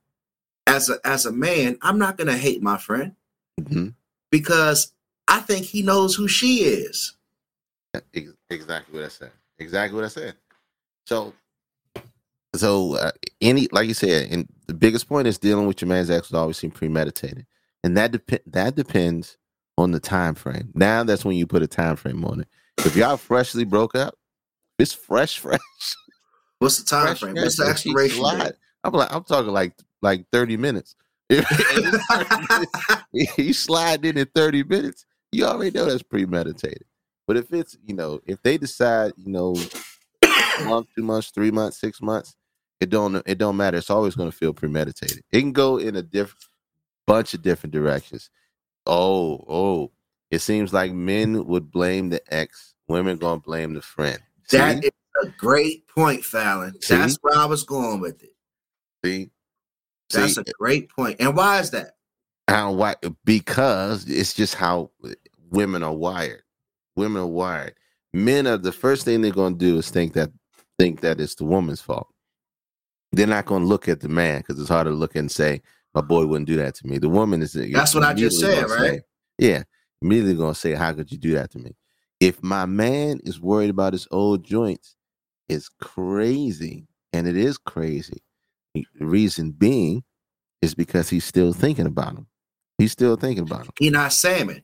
[0.66, 3.14] as a as a man, I'm not gonna hate my friend
[3.68, 3.90] hmm
[4.32, 4.92] because
[5.28, 7.14] I think he knows who she is.
[8.14, 9.30] Ex- Exactly what I said.
[9.58, 10.34] Exactly what I said.
[11.06, 11.32] So,
[12.54, 16.10] so uh, any like you said, and the biggest point is dealing with your man's
[16.10, 17.46] ex will always seem premeditated,
[17.84, 19.36] and that depend that depends
[19.76, 20.70] on the time frame.
[20.74, 22.48] Now that's when you put a time frame on it.
[22.78, 24.14] If y'all freshly broke up,
[24.78, 25.60] it's fresh, fresh.
[26.58, 27.34] What's the time fresh, frame?
[27.34, 28.52] fresh, What's the expiration date?
[28.84, 30.94] I'm like, I'm talking like like thirty minutes.
[33.12, 36.84] he slide in in 30 minutes, you already know that's premeditated.
[37.30, 39.54] But if it's, you know, if they decide, you know,
[40.64, 42.34] month, two months, three months, six months,
[42.80, 43.78] it don't it don't matter.
[43.78, 45.22] It's always going to feel premeditated.
[45.30, 46.44] It can go in a different
[47.06, 48.30] bunch of different directions.
[48.84, 49.92] Oh, oh,
[50.32, 54.18] it seems like men would blame the ex, women gonna blame the friend.
[54.50, 54.88] That See?
[54.88, 56.82] is a great point, Fallon.
[56.82, 56.96] See?
[56.96, 58.34] That's where I was going with it.
[59.04, 59.30] See?
[60.10, 60.40] That's See?
[60.40, 61.20] a great point.
[61.20, 61.92] And why is that?
[62.48, 62.96] How why?
[63.24, 64.90] Because it's just how
[65.48, 66.42] women are wired.
[66.96, 67.74] Women are wired.
[68.12, 70.30] Men are the first thing they're going to do is think that
[70.78, 72.08] think that it's the woman's fault.
[73.12, 75.62] They're not going to look at the man because it's hard to look and say,
[75.94, 77.52] "My boy wouldn't do that to me." The woman is.
[77.52, 78.78] That's what I just said, right?
[78.78, 79.00] say-
[79.38, 79.62] yeah,
[80.02, 81.76] immediately going to say, "How could you do that to me?"
[82.18, 84.96] If my man is worried about his old joints,
[85.48, 88.22] it's crazy, and it is crazy.
[88.74, 90.04] The reason being
[90.62, 92.26] is because he's still thinking about him.
[92.78, 93.72] He's still thinking about him.
[93.78, 94.62] He not salmon.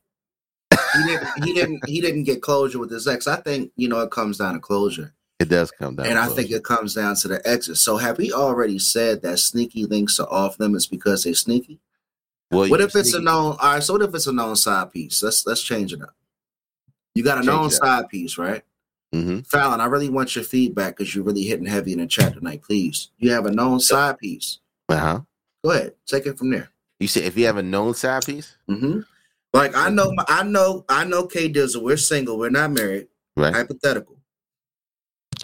[0.94, 1.28] He didn't.
[1.44, 1.88] He didn't.
[1.88, 3.26] He didn't get closure with his ex.
[3.26, 6.06] I think you know it comes down to closure, It does come down.
[6.06, 7.80] and I think it comes down to the exes.
[7.80, 11.80] So have we already said that sneaky links are off them limits because they're sneaky?
[12.50, 13.56] Well, What if it's a known?
[13.60, 13.82] All right.
[13.82, 15.22] So what if it's a known side piece?
[15.22, 16.14] Let's let's change it up.
[17.14, 18.62] You got a Change known side piece, right?
[19.14, 19.46] Mhm.
[19.46, 22.62] Fallon, I really want your feedback because you're really hitting heavy in the chat tonight.
[22.62, 24.58] Please, you have a known side piece.
[24.88, 25.20] Uh-huh.
[25.64, 26.70] Go ahead, take it from there.
[27.00, 29.00] You said if you have a known side piece, hmm
[29.56, 31.26] Like I know, I know, I know.
[31.26, 33.08] K Dizzle, we're single, we're not married.
[33.36, 33.54] right?
[33.54, 34.18] Hypothetical.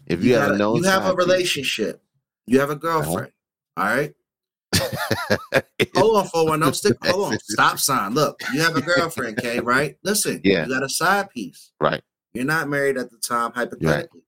[0.07, 2.03] If you, have a you have a relationship.
[2.47, 3.33] You have a girlfriend.
[3.77, 4.13] All right.
[5.95, 6.61] Hold on for one.
[6.61, 6.97] No stick.
[7.05, 7.39] Hold on.
[7.41, 8.15] Stop sign.
[8.15, 9.61] Look, you have a girlfriend, K.
[9.61, 9.97] Right.
[10.03, 10.41] Listen.
[10.45, 10.65] Yeah.
[10.67, 11.73] You got a side piece.
[11.81, 12.03] right.
[12.35, 13.53] You're not married at the time.
[13.53, 14.23] Hypothetically.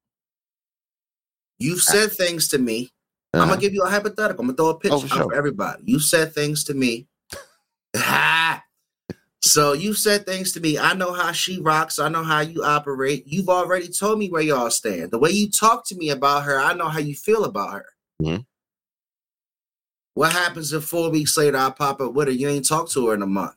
[1.59, 2.91] You've said things to me
[3.33, 3.49] I'm Uh-huh.
[3.51, 4.43] gonna give you a hypothetical.
[4.43, 5.25] I'm gonna throw a picture Oh, for out sure.
[5.31, 5.83] for everybody.
[5.87, 7.07] You said things to me.
[7.97, 8.64] Ah.
[9.45, 10.79] So you've said things to me.
[10.79, 11.99] I know how she rocks.
[11.99, 13.25] I know how you operate.
[13.27, 15.11] You've already told me where y'all stand.
[15.11, 17.87] The way you talk to me about her, I know how you feel about her.
[18.23, 18.47] Mhm.
[20.15, 22.33] What happens if four weeks later I pop up with her?
[22.33, 23.55] You ain't talked to her in a month.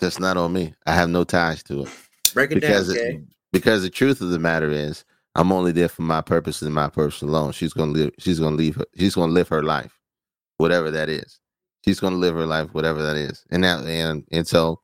[0.00, 0.74] That's not on me.
[0.86, 1.88] I have no ties to it
[2.34, 5.04] Break it because down, it- because the truth of the matter is,
[5.34, 7.52] I'm only there for my purpose and my purpose alone.
[7.52, 8.10] She's gonna live.
[8.18, 8.76] She's gonna leave.
[8.76, 9.98] Her, she's gonna live her life,
[10.58, 11.40] whatever that is.
[11.88, 13.46] She's gonna live her life, whatever that is.
[13.50, 14.82] And that and and so,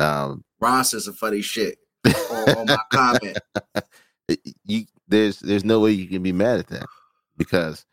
[0.00, 3.38] um, Ron says some funny shit on, on my comment.
[4.64, 6.86] you there's there's no way you can be mad at that
[7.36, 7.86] because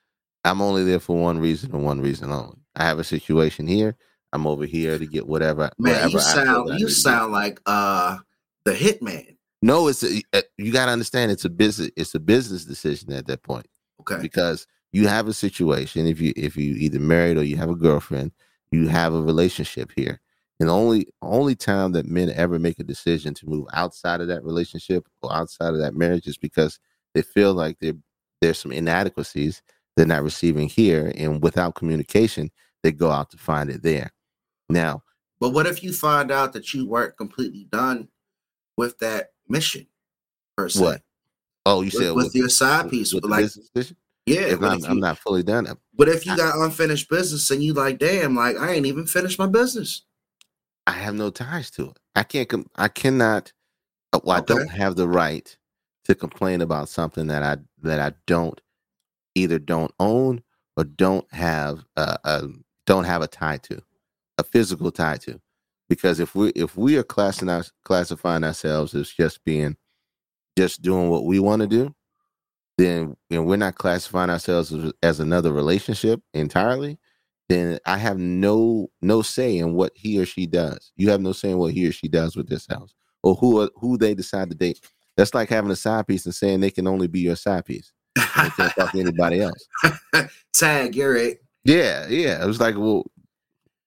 [0.43, 2.57] I'm only there for one reason and one reason only.
[2.75, 3.95] I have a situation here.
[4.33, 5.69] I'm over here to get whatever.
[5.77, 6.93] Man, whatever you sound you need to get.
[6.93, 8.17] sound like uh
[8.65, 9.35] the hitman.
[9.61, 11.31] No, it's a, uh, you got to understand.
[11.31, 11.91] It's a business.
[11.95, 13.67] It's a business decision at that point
[14.01, 14.19] Okay.
[14.19, 16.07] because you have a situation.
[16.07, 18.31] If you if you either married or you have a girlfriend,
[18.71, 20.19] you have a relationship here.
[20.59, 24.27] And the only only time that men ever make a decision to move outside of
[24.27, 26.79] that relationship or outside of that marriage is because
[27.13, 27.93] they feel like there
[28.41, 29.61] there's some inadequacies
[29.95, 32.51] they're not receiving here, and without communication,
[32.83, 34.11] they go out to find it there.
[34.69, 35.03] Now,
[35.39, 38.09] But what if you find out that you weren't completely done
[38.75, 39.87] with that mission
[40.55, 40.83] per se?
[40.83, 41.01] What?
[41.65, 43.97] oh, you With, said with your side piece, with the like business decision?
[44.27, 44.41] Yeah.
[44.41, 45.67] If But I'm, I'm not fully done.
[45.93, 49.39] but if you got unfinished business and you like, damn, like I ain't even finished
[49.39, 50.03] my business.
[50.85, 51.99] I have no ties to it.
[52.15, 52.47] I can't.
[52.47, 53.51] Com- I cannot.
[54.13, 55.57] uh, Well, I don't have the right
[56.05, 58.59] to complain about something that I that I don't
[59.35, 60.41] either don't own
[60.77, 62.47] or don't have uh, a
[62.85, 63.81] don't have a tie to,
[64.37, 65.39] a physical tie to.
[65.89, 69.75] Because if we if we are classing our, classifying ourselves as just being
[70.57, 71.93] just doing what we want to do,
[72.77, 76.99] then and we're not classifying ourselves as, as another relationship entirely,
[77.49, 80.91] then I have no no say in what he or she does.
[80.95, 83.69] You have no say in what he or she does with this house or who
[83.75, 84.79] who they decide to date.
[85.15, 87.91] That's like having a side piece and saying they can only be your side piece.
[88.15, 89.67] They can't talk to anybody else.
[90.53, 91.39] Tag, you're it.
[91.63, 92.43] Yeah, yeah.
[92.43, 93.03] It was like, well,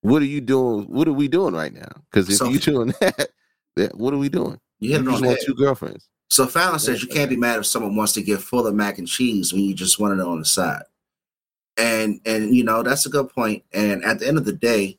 [0.03, 0.84] what are you doing?
[0.84, 1.88] What are we doing right now?
[2.11, 3.28] Because if So- you doing that,
[3.76, 4.59] then what are we doing?
[4.80, 6.09] You You just want two girlfriends.
[6.30, 8.98] So Fallon says you can't be mad if someone wants to get full of mac
[8.98, 10.82] and cheese when you just want it on the side.
[11.76, 13.64] And and you know, that's a good point.
[13.72, 14.98] And at the end of the day,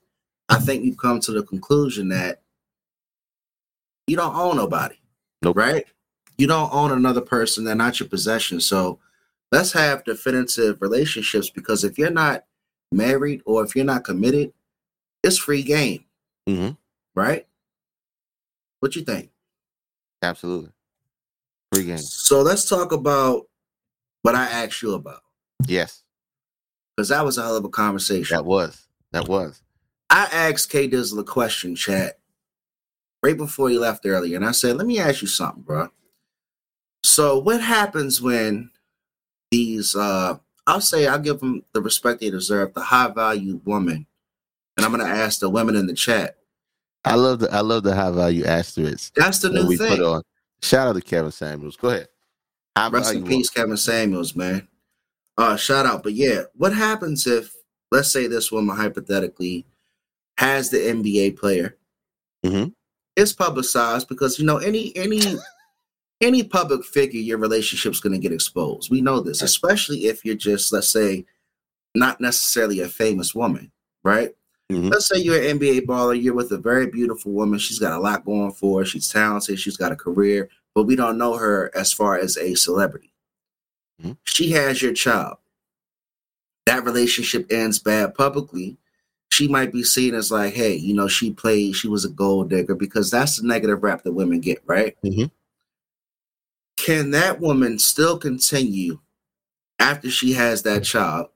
[0.49, 2.41] I think we've come to the conclusion that
[4.07, 4.95] you don't own nobody.
[5.41, 5.55] Nope.
[5.55, 5.85] Right?
[6.37, 8.59] You don't own another person, they're not your possession.
[8.59, 8.99] So
[9.51, 12.45] let's have definitive relationships because if you're not
[12.91, 14.51] married or if you're not committed,
[15.23, 16.03] it's free game,
[16.49, 16.71] Mm-hmm.
[17.15, 17.45] right?
[18.79, 19.29] What you think?
[20.23, 20.71] Absolutely.
[21.73, 21.97] Free game.
[21.97, 23.47] So let's talk about
[24.23, 25.21] what I asked you about.
[25.67, 26.03] Yes,
[26.95, 28.35] because that was a hell of a conversation.
[28.35, 28.87] that was.
[29.11, 29.61] That was.
[30.09, 32.19] I asked K Dizzle a question, chat,
[33.23, 35.89] right before he left earlier, and I said, "Let me ask you something, bro.
[37.03, 38.71] So, what happens when
[39.51, 39.95] these?
[39.95, 44.05] uh I'll say I'll give them the respect they deserve, the high value woman,
[44.77, 46.37] and I'm gonna ask the women in the chat.
[47.03, 50.21] I love the I love the high value asterisks That's the new we put on.
[50.61, 51.75] Shout out to Kevin Samuels.
[51.75, 52.07] Go ahead.
[52.77, 54.67] High Rest in peace, Kevin Samuels, man.
[55.37, 56.03] Uh, shout out.
[56.03, 57.53] But yeah, what happens if,
[57.91, 59.65] let's say, this woman hypothetically
[60.37, 61.77] has the NBA player?
[62.45, 62.73] Mhm.
[63.15, 65.21] It's publicized because you know any any
[66.21, 68.89] any public figure, your relationship's going to get exposed.
[68.91, 71.25] We know this, especially if you're just, let's say,
[71.95, 73.71] not necessarily a famous woman,
[74.03, 74.33] right?
[74.71, 74.91] Mhm.
[74.91, 77.59] Let's say you're an NBA baller, you're with a very beautiful woman.
[77.59, 78.85] She's got a lot going for her.
[78.85, 79.59] She's talented.
[79.59, 83.13] She's got a career, but we don't know her as far as a celebrity.
[84.01, 84.17] Mhm.
[84.23, 85.37] She has your child.
[86.65, 88.77] That relationship ends bad publicly.
[89.31, 92.49] She might be seen as like, hey, you know, she played, she was a gold
[92.49, 94.95] digger because that's the negative rap that women get, right?
[95.03, 95.31] Mhm.
[96.77, 98.99] Can that woman still continue
[99.79, 101.29] after she has that child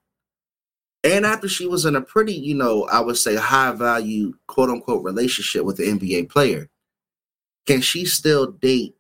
[1.06, 4.72] and after she was in a pretty, you know, I would say high value, quote
[4.72, 6.68] unquote, relationship with the NBA player,
[7.68, 8.96] can she still date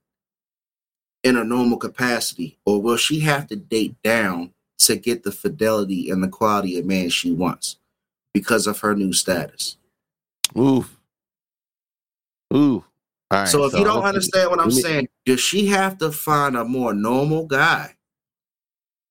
[1.24, 2.60] in a normal capacity?
[2.64, 6.86] Or will she have to date down to get the fidelity and the quality of
[6.86, 7.78] man she wants
[8.36, 9.78] because of her new status?
[10.56, 10.96] Oof.
[12.54, 12.86] Ooh.
[13.32, 13.48] All right.
[13.48, 16.64] so if you don't understand what I'm me- saying, does she have to find a
[16.64, 17.96] more normal guy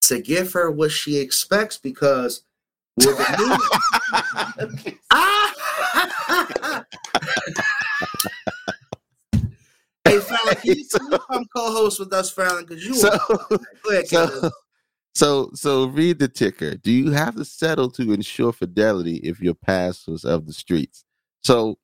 [0.02, 1.76] to give her what she expects?
[1.76, 2.44] Because
[2.96, 6.84] will the Ah!
[10.04, 12.64] hey, Fallon, can you, can you come co-host with us, Fallon?
[12.64, 14.50] Because you so, Go ahead, so,
[15.14, 16.76] so, so read the ticker.
[16.76, 21.04] Do you have to settle to ensure fidelity if your past was of the streets?
[21.42, 21.78] So,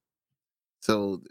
[0.80, 1.22] so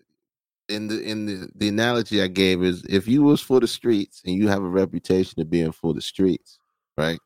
[0.70, 4.22] in the in the the analogy I gave is if you was for the streets
[4.26, 6.60] and you have a reputation of being for the streets,
[6.98, 7.20] right?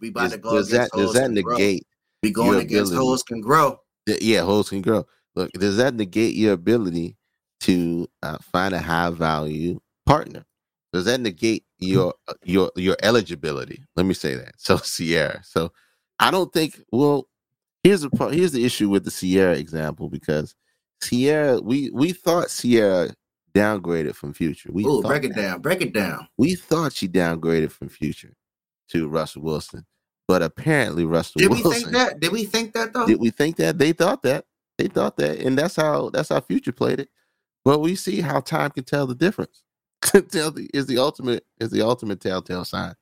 [0.00, 1.56] We about does, to go does that does that and grow.
[1.56, 1.86] negate
[2.22, 3.08] Be going against ability.
[3.08, 3.78] hoes can grow.
[4.06, 5.06] Yeah, hoes can grow.
[5.34, 7.16] Look, does that negate your ability
[7.60, 10.44] to uh, find a high value partner?
[10.92, 13.82] Does that negate your uh, your your eligibility?
[13.96, 14.54] Let me say that.
[14.58, 15.42] So Ciara.
[15.44, 15.72] So
[16.18, 16.80] I don't think.
[16.90, 17.28] Well,
[17.84, 20.54] here's the pro- here's the issue with the Ciara example because
[21.02, 23.10] Ciara we we thought Ciara
[23.54, 24.70] downgraded from Future.
[24.72, 25.42] We Ooh, break it that.
[25.42, 25.60] down.
[25.60, 26.26] Break it down.
[26.38, 28.32] We thought she downgraded from Future
[28.90, 29.86] to Russell Wilson,
[30.28, 31.62] but apparently Russell Wilson.
[31.62, 32.20] Did we think that?
[32.20, 33.06] Did we think that though?
[33.06, 33.78] Did we think that?
[33.78, 34.44] They thought that.
[34.78, 37.08] They thought that, and that's how that's how Future played it.
[37.64, 39.62] But we see how time can tell the difference.
[40.02, 42.94] tell the is the ultimate is the ultimate telltale sign.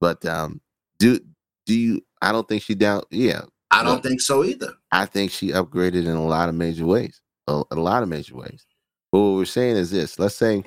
[0.00, 0.60] But um,
[0.98, 1.20] do
[1.66, 2.00] do you?
[2.20, 3.02] I don't think she down.
[3.10, 4.74] Yeah, I don't think so either.
[4.92, 7.20] I think she upgraded in a lot of major ways.
[7.46, 8.66] A, a lot of major ways.
[9.12, 10.64] But what we're saying is this: let's say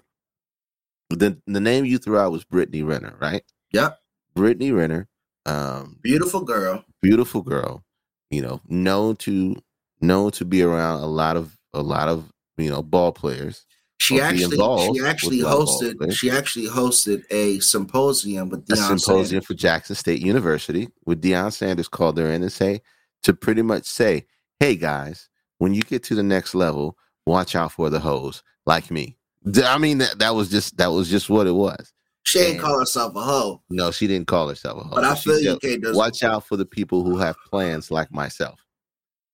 [1.10, 3.44] the the name you threw out was Brittany Renner, right?
[3.72, 4.00] Yep.
[4.38, 5.08] Brittany Renner,
[5.46, 6.86] um, Beautiful girl.
[7.02, 7.84] beautiful girl,
[8.30, 9.56] you know, known to
[10.02, 13.66] known to be around a lot of a lot of you know ball players.
[14.00, 19.46] She actually she actually hosted she actually hosted a symposium with A symposium Sanders.
[19.46, 22.82] for Jackson State University with Deion Sanders called her in and say
[23.24, 24.26] to pretty much say,
[24.60, 28.92] "Hey guys, when you get to the next level, watch out for the hoes like
[28.92, 29.18] me."
[29.64, 31.92] I mean that that was just that was just what it was.
[32.28, 34.96] She ain't call herself a hoe, No, she didn't call herself a hoe.
[34.96, 35.60] but I She feel you.
[35.80, 35.96] Dizzle.
[35.96, 38.60] watch out for the people who have plans like myself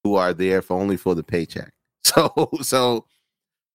[0.04, 1.72] who are there for only for the paycheck
[2.04, 3.06] so so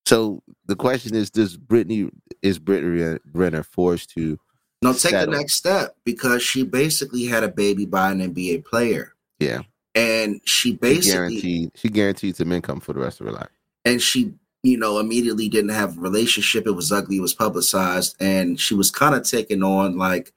[0.06, 2.10] so the question is does brittany
[2.42, 4.38] is Brittany Renner forced to?
[4.80, 5.32] No, take settle?
[5.32, 9.62] the next step because she basically had a baby by an NBA player, Yeah,
[9.96, 11.70] and she she basically guaranteed.
[11.74, 13.50] She guaranteed some income for the rest of her life.
[13.84, 18.16] and she you know immediately didn't have a relationship it was ugly it was publicized
[18.20, 20.32] and she was kind of taking on like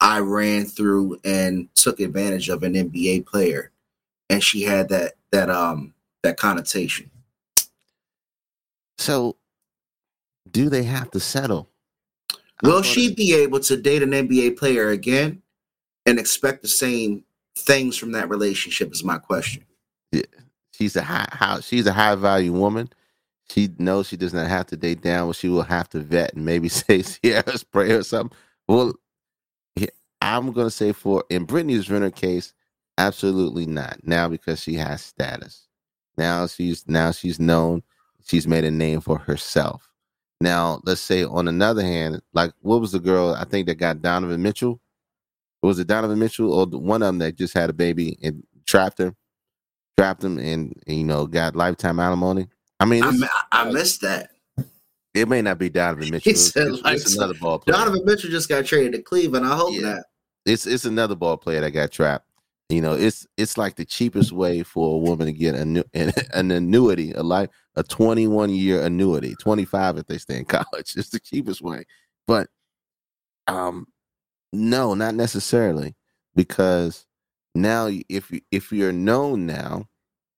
[0.00, 3.70] i ran through and took advantage of an nba player
[4.30, 7.10] and she had that that um that connotation
[8.98, 9.36] So,
[10.50, 11.68] do they have to settle?
[12.62, 15.42] Will she be able to date an nba player again
[16.06, 17.24] and expect the same
[17.56, 19.64] things from that relationship is my question
[20.12, 20.22] Yeah.
[20.72, 22.88] She's a high, how she's a high value woman.
[23.50, 25.26] She knows she does not have to date down.
[25.26, 28.36] Well, she will have to vet and maybe say Sierra spray or something.
[28.68, 28.94] Well,
[30.20, 32.54] I'm gonna say for in Brittany's Renner case,
[32.96, 33.98] absolutely not.
[34.02, 35.68] Now because she has status.
[36.16, 37.82] Now she's now she's known.
[38.24, 39.92] She's made a name for herself.
[40.40, 44.00] Now let's say on another hand, like what was the girl I think that got
[44.00, 44.80] Donovan Mitchell?
[45.62, 48.98] Was it Donovan Mitchell or one of them that just had a baby and trapped
[48.98, 49.14] her?
[49.96, 52.48] trapped him and, and, you know got lifetime alimony.
[52.84, 54.30] I mean, I, I missed that
[55.14, 56.32] it may not be Donovan Mitchell.
[56.32, 57.76] It's, said it's- it's another ball player.
[57.76, 59.82] donovan mitchell just got traded to cleveland i hope Yeah.
[59.82, 60.04] that
[60.44, 62.26] It's it's another ball player that got trapped.
[62.70, 66.12] You know, it's it's like the cheapest way for a woman to get an, an,
[66.32, 70.94] an annuity, a life, a 21 year annuity, 25 if they stay in college.
[70.96, 71.84] It's the cheapest way.
[72.26, 72.48] But
[73.46, 73.86] um
[74.52, 75.94] no, not necessarily
[76.34, 77.06] because
[77.54, 79.86] now if you if you're known now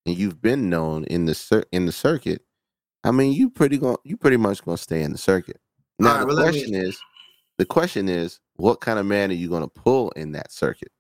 [0.06, 2.42] and you've been known in the cir- in the circuit,
[3.04, 5.60] I mean, you pretty going you pretty much going to stay in the circuit.
[5.98, 6.98] Now right, the well, let me- question is
[7.58, 10.92] the question is what kind of man are you going to pull in that circuit?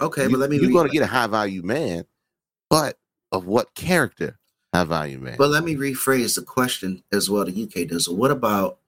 [0.00, 2.04] okay you, but let me you're going to get a high value man,
[2.70, 2.98] but
[3.30, 4.38] of what character?
[4.74, 5.34] High value man.
[5.36, 8.08] But let me rephrase the question as well The UK does.
[8.08, 8.78] What about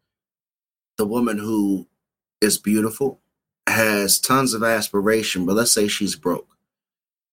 [0.97, 1.87] the woman who
[2.41, 3.21] is beautiful,
[3.67, 6.54] has tons of aspiration, but let's say she's broke.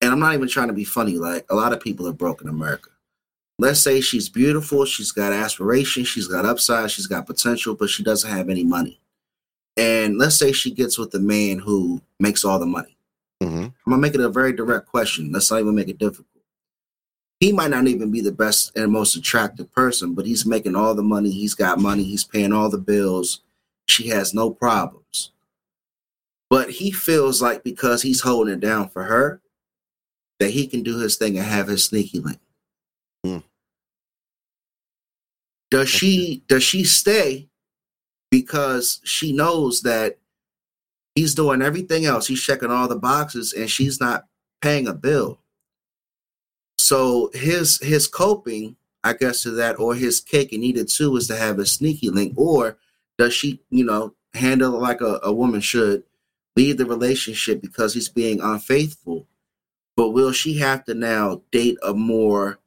[0.02, 2.42] And I'm not even trying to be funny, like a lot of people are broke
[2.42, 2.90] in America.
[3.60, 8.04] Let's say she's beautiful, she's got aspiration, she's got upside, she's got potential, but she
[8.04, 9.00] doesn't have any money.
[9.78, 12.98] And let's say she gets with a man who makes all the money.
[13.42, 13.66] Mhm.
[13.66, 15.32] I'm gonna make it a very direct question.
[15.32, 16.28] Let's not even make it difficult.
[17.40, 20.94] He might not even be the best and most attractive person, but he's making all
[20.94, 21.32] the money.
[21.32, 22.04] He's got money.
[22.04, 23.42] He's paying all the bills.
[23.88, 25.32] She has no problems.
[26.50, 29.42] But he feels like because he's holding it down for her,
[30.42, 32.40] that he can do his thing and have his sneaky link.
[33.24, 33.38] Hmm.
[35.70, 37.48] Does she does she stay
[38.32, 40.18] because she knows that
[41.14, 42.26] he's doing everything else?
[42.26, 44.26] He's checking all the boxes and she's not
[44.64, 45.40] paying a bill.
[46.80, 51.16] So his his coping, I guess, to that, or his cake and eat it too,
[51.18, 52.34] is to have a sneaky link.
[52.36, 52.80] Or
[53.20, 56.02] does she, you know, handle it like a, a woman should,
[56.56, 59.28] leave the relationship because he's being unfaithful?
[60.02, 62.58] But will she have to now date a more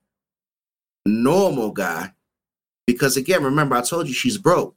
[1.04, 2.12] normal guy?
[2.86, 4.76] Because again, remember, I told you she's broke,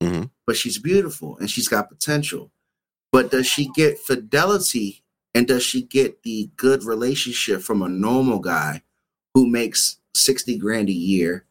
[0.00, 0.30] Mhm.
[0.46, 2.52] but she's beautiful and she's got potential.
[3.10, 5.02] But does she get fidelity
[5.34, 8.84] and does she get the good relationship from a normal guy
[9.34, 11.46] who makes 60 grand a year,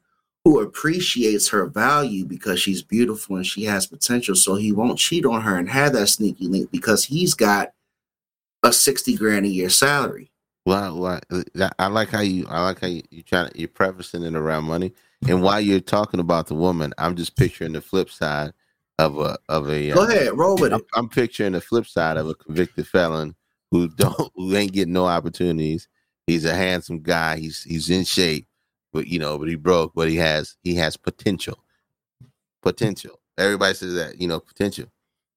[0.45, 4.35] who appreciates her value because she's beautiful and she has potential?
[4.35, 7.73] So he won't cheat on her and have that sneaky link because he's got
[8.63, 10.31] a 60 grand a year salary.
[10.65, 11.21] Well, well,
[11.79, 14.65] I- like how you I like how you, you trying to you're prefacing it around
[14.65, 14.93] money.
[15.27, 18.53] And while you're talking about the woman, I'm just picturing the flip side
[18.99, 19.91] of a of a.
[19.91, 20.85] Go uh, ahead, roll with I'm, it.
[20.95, 23.35] I'm picturing the flip side of a convicted felon
[23.71, 25.87] who don't who ain't getting no opportunities.
[26.27, 27.37] He's a handsome guy.
[27.37, 28.47] He's he's in shape,
[28.93, 29.93] but you know, but he broke.
[29.95, 31.63] But he has he has potential.
[32.61, 33.19] Potential.
[33.37, 34.85] Everybody says that you know potential.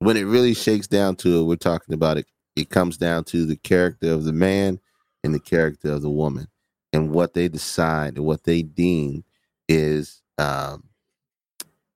[0.00, 2.26] When it really shakes down to it, we're talking about it.
[2.56, 4.80] It comes down to the character of the man
[5.24, 6.48] and the character of the woman,
[6.92, 9.24] and what they decide and what they deem
[9.68, 10.84] is um,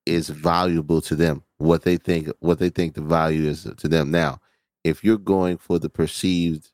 [0.07, 1.45] is valuable to them.
[1.59, 4.11] What they think what they think the value is to them.
[4.11, 4.41] Now,
[4.85, 6.71] if you're going for the perceived,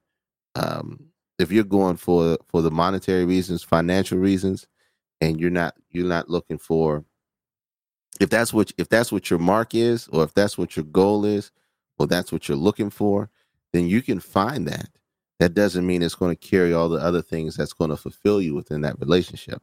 [0.55, 1.09] um,
[1.39, 4.67] if you're going for for the monetary reasons, financial reasons,
[5.21, 7.05] and you're not you're not looking for
[8.21, 11.25] if that's what if that's what your mark is, or if that's what your goal
[11.25, 11.51] is,
[11.99, 13.31] or that's what you're looking for,
[13.75, 14.89] then you can find that.
[15.41, 18.41] That doesn't mean it's going to carry all the other things that's going to fulfill
[18.41, 19.61] you within that relationship,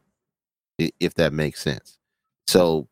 [0.78, 1.98] if that makes sense.
[2.46, 2.90] So,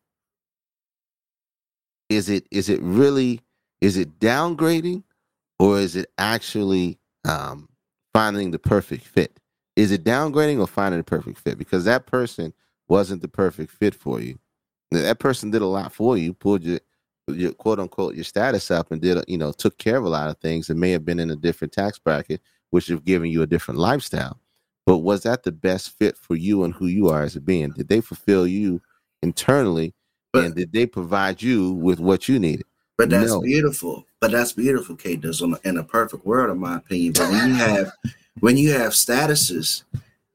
[2.08, 3.42] is it is it really
[3.82, 5.04] is it downgrading,
[5.58, 6.98] or is it actually
[7.28, 7.68] um,
[8.14, 9.38] finding the perfect fit?
[9.76, 11.58] Is it downgrading or finding the perfect fit?
[11.58, 12.54] Because that person
[12.88, 14.38] wasn't the perfect fit for you.
[14.90, 16.80] That person did a lot for you, pulled you,
[17.36, 20.30] your quote unquote your status up and did you know took care of a lot
[20.30, 23.42] of things and may have been in a different tax bracket, which have given you
[23.42, 24.38] a different lifestyle.
[24.86, 27.70] But was that the best fit for you and who you are as a being?
[27.70, 28.80] Did they fulfill you
[29.22, 29.94] internally,
[30.32, 32.66] But- and did they provide you with what you needed?
[32.96, 33.40] But that's No.
[33.40, 34.04] beautiful.
[34.20, 37.12] But that's beautiful, K Dizzle, in a perfect world, in my opinion.
[37.14, 37.92] But when you have
[38.40, 39.82] when you have statuses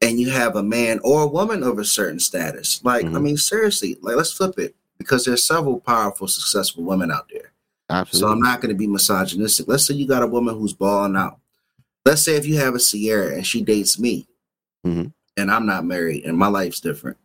[0.00, 3.22] and you have a man or a woman of a certain status, like I Mhm.
[3.22, 7.52] mean, seriously, like let's flip it because there's several powerful, successful women out there.
[7.90, 8.26] Absolutely.
[8.26, 9.68] So I'm not going to be misogynistic.
[9.68, 11.38] Let's say you got a woman who's balling out.
[12.04, 14.26] Let's say if you have a Ciara and she dates me,
[14.84, 15.12] Mhm.
[15.36, 17.16] and I'm not married and my life's different.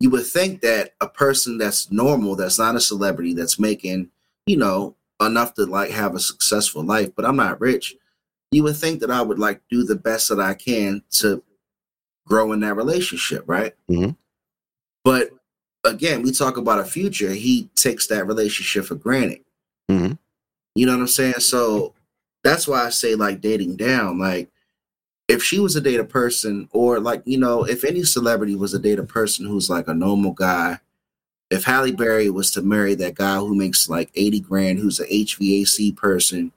[0.00, 4.10] You would think that a person that's normal, that's not a celebrity, that's making,
[4.46, 7.96] you know, enough to like have a successful life, but I'm not rich.
[8.50, 11.42] You would think that I would like do the best that I can to
[12.26, 13.74] grow in that relationship, right?
[13.90, 14.16] Mhm.
[15.04, 15.30] But
[15.86, 17.30] again, we talk about a future.
[17.30, 19.44] He takes that relationship for granted.
[19.90, 20.18] Mhm.
[20.74, 21.40] You know what I'm saying?
[21.40, 21.94] So
[22.44, 24.18] that's why I say like dating down.
[24.18, 24.50] Like
[25.28, 28.74] if she was a date a person, or like you know, if any celebrity was
[28.74, 30.80] a date a person who's like a normal guy.
[31.48, 35.06] If Halle Berry was to marry that guy who makes like 80 grand, who's an
[35.08, 36.50] HVAC person,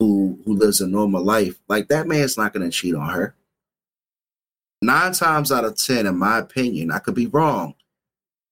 [0.00, 3.34] who who lives a normal life, like that man's not gonna cheat on her.
[4.82, 7.74] Nine times out of ten, in my opinion, I could be wrong.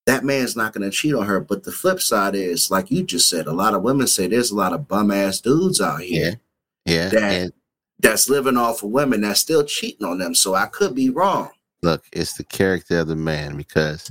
[0.07, 1.41] That man's not gonna cheat on her.
[1.41, 4.51] But the flip side is, like you just said, a lot of women say there's
[4.51, 6.39] a lot of bum ass dudes out here
[6.87, 6.95] Yeah.
[6.95, 7.09] Yeah.
[7.09, 7.53] That- and
[8.01, 10.35] that's living off of women that's still cheating on them.
[10.35, 11.51] So I could be wrong.
[11.83, 14.11] look, it's the character of the man because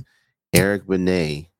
[0.52, 1.50] Eric Benet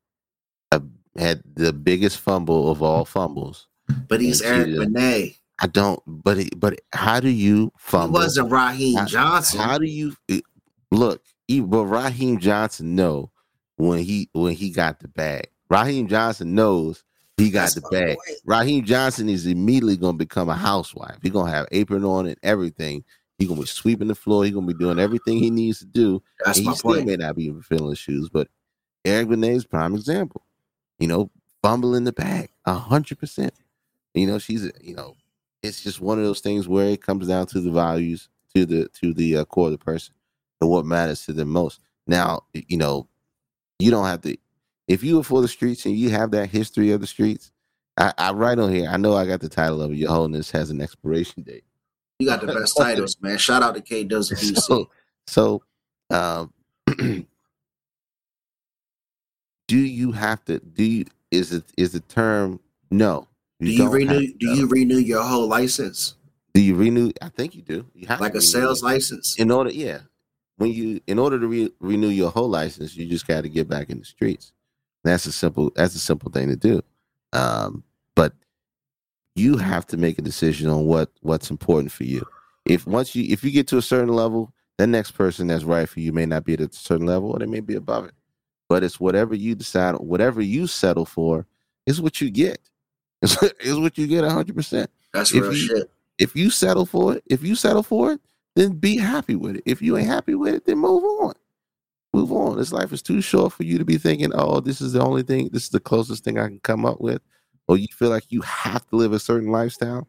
[0.72, 0.78] uh,
[1.16, 3.66] had the biggest fumble of all fumbles.
[4.08, 4.76] But he's Eric.
[4.78, 5.36] Benet.
[5.60, 8.14] I don't, but it, but how do you He fumble?
[8.20, 9.60] wasn't Raheem Johnson.
[9.60, 10.14] How do you
[10.90, 11.22] look?
[11.46, 13.30] He, but Raheem Johnson know
[13.76, 15.48] when he when he got the bag.
[15.70, 17.02] Raheem Johnson knows
[17.36, 18.16] he got That's the bag.
[18.16, 18.38] point.
[18.44, 21.18] Raheem Johnson is immediately going to become a housewife.
[21.22, 23.04] He's going to have apron on and everything.
[23.38, 24.44] He's going to be sweeping the floor.
[24.44, 26.22] He's going to be doing everything he needs to do.
[26.44, 27.06] That's and he still point.
[27.06, 28.48] may not be filling his shoes, but
[29.04, 30.42] Eric Benet's prime example.
[31.00, 31.30] You know,
[31.62, 33.52] fumbling the bag a hundred percent.
[34.14, 35.16] You know, she's you know,
[35.64, 38.88] it's just one of those things where it comes down to the values, to the
[39.00, 40.14] to the uh, core of the person,
[40.60, 41.80] and what matters to them most.
[42.06, 43.08] Now, you know,
[43.78, 44.36] you don't have to.
[44.86, 47.50] If you were for the streets and you have that history of the streets,
[47.96, 48.88] I, I write on here.
[48.90, 49.96] I know I got the title of it.
[49.96, 51.64] Your Holiness has an expiration date.
[52.18, 53.38] You got the best titles, man.
[53.38, 54.56] Shout out to K DC.
[54.58, 54.90] So,
[55.26, 55.62] so
[56.10, 56.52] um,
[59.68, 60.58] do you have to?
[60.58, 61.06] Do you?
[61.30, 62.60] Is it is the term
[62.90, 63.26] no?
[63.60, 64.32] do you renew?
[64.38, 66.14] Do you renew your whole license,
[66.54, 67.10] do you renew?
[67.20, 67.84] I think you do.
[67.94, 69.36] You have like a renew sales license?
[69.38, 69.70] in order.
[69.70, 70.00] Yeah,
[70.56, 73.68] when you in order to re, renew your whole license, you just got to get
[73.68, 74.52] back in the streets.
[75.02, 75.72] That's a simple.
[75.74, 76.82] That's a simple thing to do.
[77.32, 77.82] Um,
[78.14, 78.32] but
[79.34, 82.24] you have to make a decision on what what's important for you.
[82.64, 85.88] If once you if you get to a certain level, the next person that's right
[85.88, 88.14] for you may not be at a certain level, or they may be above it.
[88.68, 91.46] But it's whatever you decide, whatever you settle for,
[91.86, 92.58] is what you get.
[93.22, 94.90] It's, it's what you get hundred percent.
[95.12, 95.90] That's if real you- shit.
[96.18, 98.20] If you settle for it, if you settle for it,
[98.56, 99.62] then be happy with it.
[99.66, 101.34] If you ain't happy with it, then move on.
[102.12, 102.56] Move on.
[102.56, 105.22] This life is too short for you to be thinking, oh, this is the only
[105.22, 107.20] thing, this is the closest thing I can come up with.
[107.66, 110.06] Or you feel like you have to live a certain lifestyle.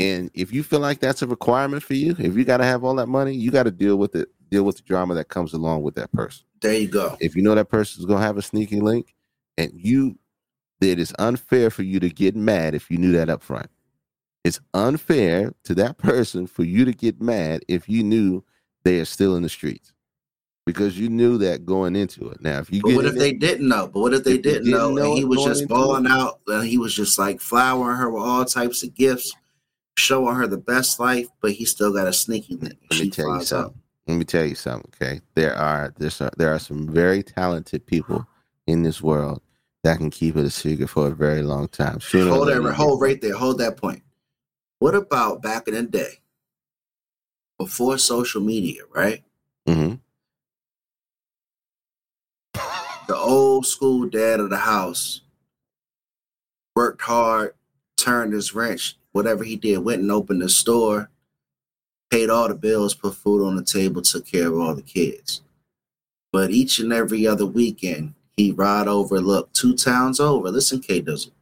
[0.00, 2.94] And if you feel like that's a requirement for you, if you gotta have all
[2.96, 5.94] that money, you gotta deal with it, deal with the drama that comes along with
[5.94, 6.44] that person.
[6.60, 7.16] There you go.
[7.20, 9.14] If you know that person's gonna have a sneaky link,
[9.56, 10.18] and you
[10.80, 13.68] it's unfair for you to get mad if you knew that up front.
[14.44, 18.44] It's unfair to that person for you to get mad if you knew
[18.84, 19.92] they are still in the streets.
[20.64, 22.42] Because you knew that going into it.
[22.42, 23.88] Now, if you But what if in they didn't know?
[23.88, 26.10] But what if they If didn't, didn't know, know and he was just balling it?
[26.10, 29.34] out and he was just like flowering her with all types of gifts,
[29.96, 32.74] showing her the best life, but he still got a sneaky link.
[32.90, 33.44] Let me tell you out.
[33.44, 33.80] something.
[34.06, 34.90] Let me tell you something.
[35.00, 38.26] Okay, there are there's there are some very talented people
[38.66, 39.40] in this world
[39.84, 42.00] that can keep it a secret for a very long time.
[42.00, 43.34] Sooner Hold that, hold right there.
[43.34, 44.02] Hold that point.
[44.80, 46.20] What about back in the day,
[47.58, 49.24] before social media, right?
[49.66, 50.00] Mhm.
[53.08, 55.22] The old school dad of the house
[56.76, 57.56] worked hard,
[57.96, 61.10] turned his wrench, whatever he did, went and opened the store,
[62.10, 65.42] paid all the bills, put food on the table, took care of all the kids.
[66.32, 70.50] But each and every other weekend, he ride over, look, two towns over.
[70.50, 71.32] Listen, K Dizzle.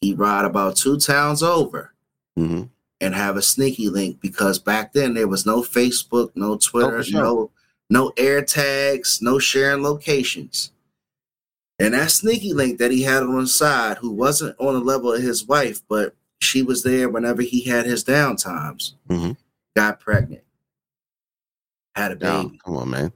[0.00, 1.91] He ride about two towns over
[2.38, 2.70] Mhm.
[3.00, 7.02] and have a sneaky link because back then there was no Facebook, no Twitter, Oh,
[7.02, 7.22] sure.
[7.22, 7.50] no
[7.90, 10.70] no air tags, no sharing locations.
[11.78, 15.12] And that sneaky link that he had on the side, who wasn't on the level
[15.12, 19.36] of his wife, but she was there whenever he had his down times, Mhm.
[19.76, 20.42] got pregnant,
[21.94, 22.58] had a No, baby.
[22.64, 23.12] come on, man.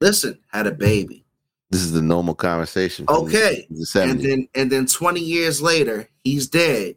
[0.00, 1.24] Listen, had a baby.
[1.70, 3.04] This is the normal conversation.
[3.08, 3.66] Okay.
[3.70, 6.96] The And then and then 20 years later, he's dead.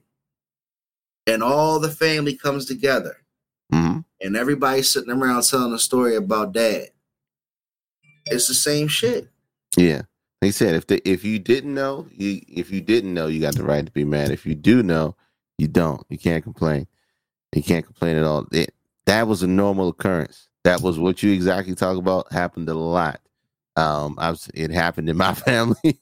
[1.30, 3.18] And all the family comes together.
[3.72, 4.04] Mhm.
[4.22, 6.88] And everybody's sitting around telling a story about dad.
[8.26, 9.30] It's the same shit.
[9.78, 10.04] Yeah.
[10.42, 13.56] He said, if they, if you didn't know, you if you didn't know, you got
[13.56, 14.32] the right to be mad.
[14.32, 15.16] If you do know,
[15.58, 16.02] you don't.
[16.10, 16.88] You can't complain.
[17.54, 18.48] You can't complain at all.
[18.52, 18.74] It,
[19.06, 20.48] that was a normal occurrence.
[20.64, 22.32] That was what you exactly talk about.
[22.32, 23.20] Happened a lot.
[23.76, 26.00] Um, I was, it happened in my family.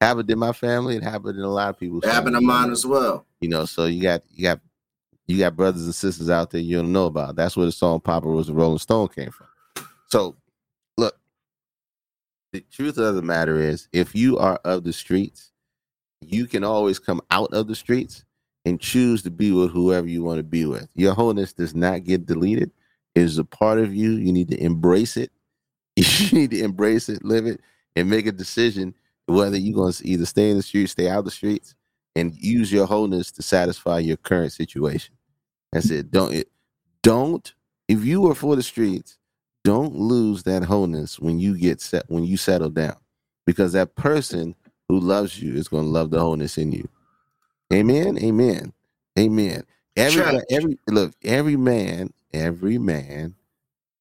[0.00, 0.96] happened in my family.
[0.96, 2.04] It happened in a lot of people's.
[2.04, 3.26] It happened to mine as well.
[3.40, 4.60] You know, so you got you got
[5.28, 7.36] you got brothers and sisters out there you don't know about.
[7.36, 9.46] That's where the song Papa was a Rolling Stone came from.
[10.06, 10.36] So
[10.96, 11.16] look,
[12.52, 15.52] the truth of the matter is if you are of the streets,
[16.22, 18.24] you can always come out of the streets
[18.64, 20.88] and choose to be with whoever you want to be with.
[20.94, 22.70] Your wholeness does not get deleted.
[23.14, 24.12] It is a part of you.
[24.12, 25.30] You need to embrace it.
[25.96, 27.60] You need to embrace it, live it,
[27.96, 28.94] and make a decision
[29.26, 31.74] whether you're going to either stay in the streets, stay out the streets,
[32.16, 35.14] and use your wholeness to satisfy your current situation.
[35.72, 36.44] That's said, Don't
[37.02, 37.52] don't
[37.88, 39.18] if you are for the streets,
[39.64, 42.96] don't lose that wholeness when you get set when you settle down,
[43.46, 44.54] because that person
[44.88, 46.88] who loves you is going to love the wholeness in you.
[47.72, 48.18] Amen.
[48.22, 48.72] Amen.
[49.18, 49.62] Amen.
[49.96, 50.44] Every Church.
[50.50, 53.34] every look every man every man.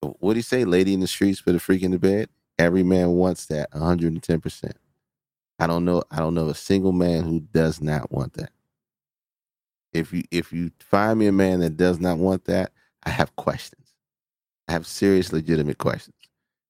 [0.02, 2.30] What do you say, lady in the streets for the freak in the bed?
[2.60, 4.78] Every man wants that 110 percent.
[5.60, 6.04] I don't know.
[6.12, 8.52] I don't know a single man who does not want that.
[9.94, 12.72] If you if you find me a man that does not want that,
[13.04, 13.94] I have questions.
[14.68, 16.16] I have serious, legitimate questions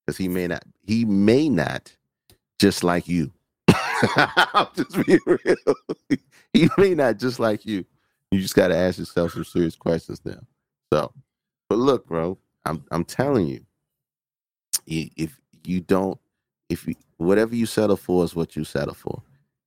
[0.06, 0.64] because he may not.
[0.84, 1.96] He may not
[2.60, 3.32] just like you.
[3.68, 6.18] I'll just be real.
[6.54, 7.86] he may not just like you.
[8.32, 10.40] You just got to ask yourself some serious questions now.
[10.94, 11.12] So,
[11.70, 13.66] but look, bro, I'm I'm telling you,
[14.86, 16.20] if you don't,
[16.70, 19.22] if you whatever you settle for is what you settle for.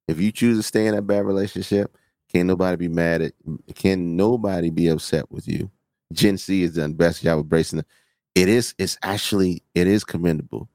[0.09, 1.97] If you choose to stay in that bad relationship,
[2.33, 3.33] can't nobody be mad at.
[3.75, 5.71] Can nobody be upset with you?
[6.13, 7.87] Gen Z has done best job of bracing it.
[8.35, 8.75] It is.
[8.79, 9.63] It's actually.
[9.75, 10.69] It is commendable.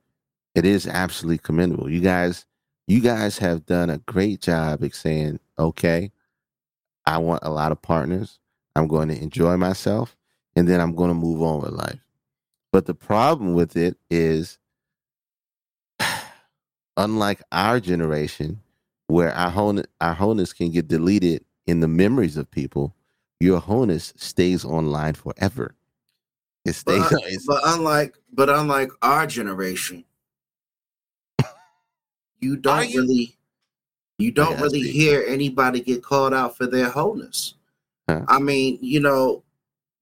[0.54, 1.90] It is absolutely commendable.
[1.90, 2.46] You guys.
[2.88, 6.12] You guys have done a great job at saying, okay,
[7.08, 8.38] I want a lot of partners.
[8.76, 10.16] I'm going to enjoy myself,
[10.56, 12.00] and then I'm going to move on with life.
[12.72, 14.60] But the problem with it is,
[16.98, 18.62] unlike our generation,
[19.08, 22.96] where our wholeness, our wholeness can get deleted in the memories of people,
[23.40, 25.76] your wholeness stays online forever.
[26.64, 27.04] It stays.
[27.10, 30.04] But, but unlike but unlike our generation,
[32.40, 33.02] you don't you?
[33.02, 33.38] really
[34.18, 37.56] you oh, don't Yeah, really hear anybody get called out for their wholeness.
[38.10, 38.22] Huh.
[38.28, 39.44] I mean, you know,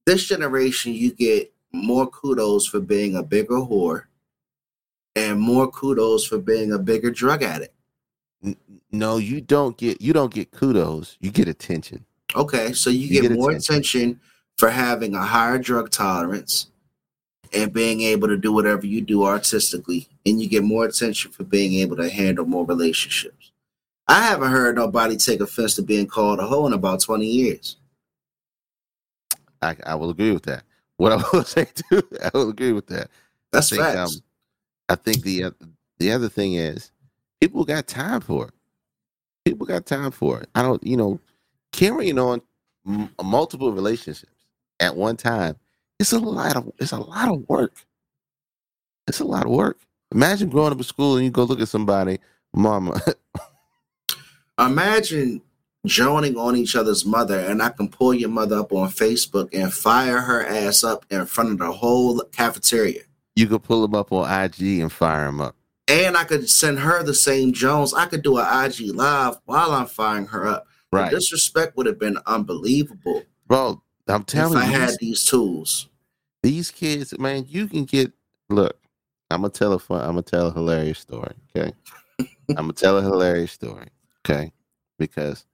[0.06, 4.04] this generation you get more kudos for being a bigger whore
[5.16, 7.74] and more kudos for being a bigger drug addict.
[8.94, 10.02] No, you don't get.
[10.02, 11.18] You don't get kudos.
[11.20, 12.06] You get attention.
[12.36, 13.74] Okay, so you, You get, get more attention.
[13.76, 14.20] attention
[14.58, 16.68] for having a higher drug tolerance
[17.54, 21.44] and being able to do whatever you do artistically, and you get more attention for
[21.44, 23.52] being able to handle more relationships.
[24.08, 27.78] I haven't heard nobody take offense to being called a hoe in about 20 years.
[29.62, 30.64] I, I will agree with that.
[30.98, 33.10] What I will say too, I will agree with that.
[33.52, 34.16] That's I think, facts.
[34.16, 34.22] um,
[34.90, 35.52] I think the uh,
[36.00, 36.92] the other thing is
[37.40, 38.54] people got time for it.
[39.46, 40.50] People got time for it.
[40.56, 41.20] I don't, you know,
[41.72, 42.42] carrying on
[42.88, 44.32] m- multiple relationships
[44.80, 45.56] at one time.
[46.00, 47.74] It's a lot of it's a lot of work.
[49.08, 49.80] It's a lot of work.
[50.14, 52.20] Imagine growing up in school and you go look at somebody,
[52.54, 53.00] mama.
[54.60, 55.42] Imagine
[55.86, 59.74] joining on each other's mother, and I can pull your mother up on Facebook and
[59.74, 63.02] fire her ass up in front of the whole cafeteria.
[63.36, 65.56] you could pull them up on IG and fire them up.
[65.88, 67.94] And I could send her the same Jones.
[67.94, 70.66] I could do an IG live while I'm firing her up.
[70.92, 73.82] The Right, disrespect would have been unbelievable bro.
[74.08, 75.88] I'm telling you if telling I you, had these- these tools.
[76.44, 78.12] these kids, man, you can get.
[78.50, 78.78] Look,
[79.32, 80.02] I'm gonna tell a fun.
[80.02, 81.34] I'm gonna tell a hilarious story.
[81.56, 81.74] Okay,
[82.50, 83.88] I'm gonna tell a hilarious story.
[84.24, 84.52] Okay,
[85.00, 85.46] because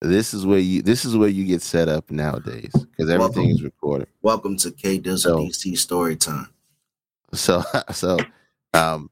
[0.00, 3.50] this is where you this is where you get set up nowadays because everything Welcome.
[3.50, 4.08] is recorded.
[4.22, 6.48] Welcome to K Dizzle So- DC story time.
[7.34, 7.62] So
[7.92, 8.18] so
[8.74, 9.10] um,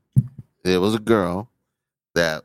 [0.65, 1.51] there was a girl
[2.15, 2.45] that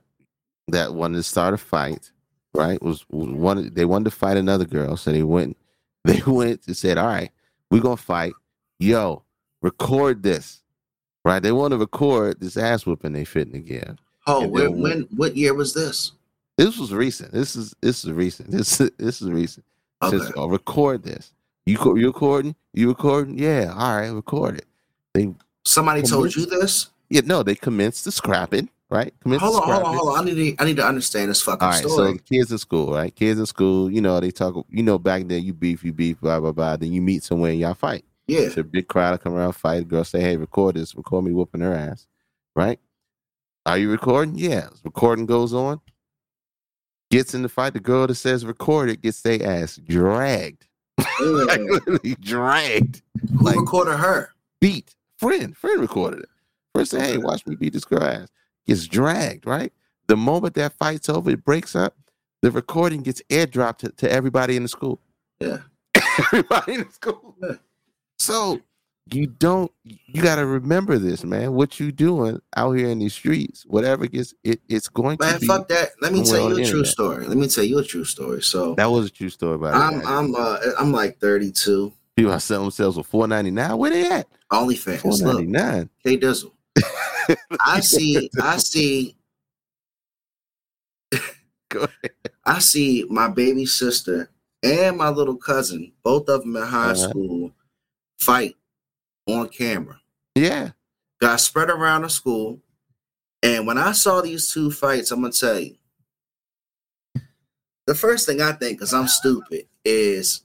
[0.67, 2.11] that wanted to start a fight.
[2.53, 5.57] Right, was, was one they wanted to fight another girl, so they went
[6.05, 7.31] they went and said, "All right,
[7.69, 8.33] we're gonna fight.
[8.79, 9.23] Yo,
[9.61, 10.61] record this."
[11.23, 13.97] Right, they want to record this ass whooping they fitting give.
[14.27, 16.11] Oh, And when, what year was this?
[16.55, 17.31] This was recent.
[17.31, 18.51] This is this is recent.
[18.51, 19.65] This this is recent.
[20.01, 20.17] It Okay.
[20.19, 21.33] Says, oh, record this.
[21.65, 22.55] You you recording?
[22.73, 23.37] You recording?
[23.39, 23.73] Yeah.
[23.75, 24.09] All right.
[24.09, 24.65] Record it.
[25.13, 26.91] They Somebody told you this?
[27.09, 27.43] Yeah no.
[27.43, 28.69] They commenced the scrapping.
[28.89, 29.13] Right.
[29.21, 30.19] Commenced Hold on, hold on, hold on.
[30.19, 32.13] I need to I need to understand this fucking All right, so story.
[32.13, 33.13] the kids in school, right?
[33.15, 34.63] Kids in school, you know, they talk.
[34.69, 36.77] You know, back then you beef, you beef, blah blah blah.
[36.77, 38.05] Then you meet somewhere and y'all fight.
[38.27, 38.41] yeah.
[38.41, 39.87] It's a big crowd to come around, fight.
[39.87, 40.93] Girl say, "Hey, record this.
[40.95, 42.05] Record me whooping her ass."
[42.55, 42.79] Right?
[43.65, 44.37] Are you recording?
[44.37, 44.67] Yeah.
[44.83, 45.81] Recording goes on.
[47.11, 47.73] Gets in the fight.
[47.73, 51.69] The girl that says record it gets their ass dragged, like Mm.
[51.69, 53.01] literally dragged,
[53.37, 54.29] Who like- recorded her?
[54.61, 54.95] beat.
[55.17, 56.29] Friend, friend recorded it.
[56.83, 58.27] Said, "Hey, watch me beat this girl ass."
[58.65, 59.45] Gets dragged.
[59.45, 59.71] Right?
[60.07, 61.95] The moment that fight's over, it breaks up.
[62.41, 64.99] The recording gets airdropped to, to everybody in the school.
[65.39, 65.59] Yeah.
[66.19, 67.35] everybody in the school.
[67.41, 67.55] Yeah.
[68.19, 68.61] So
[69.11, 71.53] you don't you gotta remember this, man.
[71.53, 75.39] What you doing out here in these streets, whatever gets it, it's going Man, to
[75.39, 75.91] be fuck that.
[76.01, 76.87] Let me tell you a true internet.
[76.87, 77.27] story.
[77.27, 78.41] Let me tell you a true story.
[78.41, 80.05] So that was a true story about I'm.
[80.07, 81.93] I'm uh I'm like 32.
[82.15, 83.77] People are selling themselves for four ninety nine.
[83.77, 84.27] Where they at?
[84.51, 85.89] Ninety Look, nine.
[86.03, 86.51] K Dizzle.
[87.59, 89.15] I see I see
[91.69, 92.11] Go ahead.
[92.45, 94.29] I see my baby sister
[94.63, 97.09] and my little cousin, both of them in high Uh-huh.
[97.09, 97.51] school,
[98.19, 98.55] fight
[99.27, 99.99] on camera.
[100.35, 100.71] Yeah.
[101.19, 102.59] Got spread around the school.
[103.41, 105.75] And when I saw these two fights, I'm gonna tell you.
[107.87, 110.41] The first thing I think, because I'm stupid, is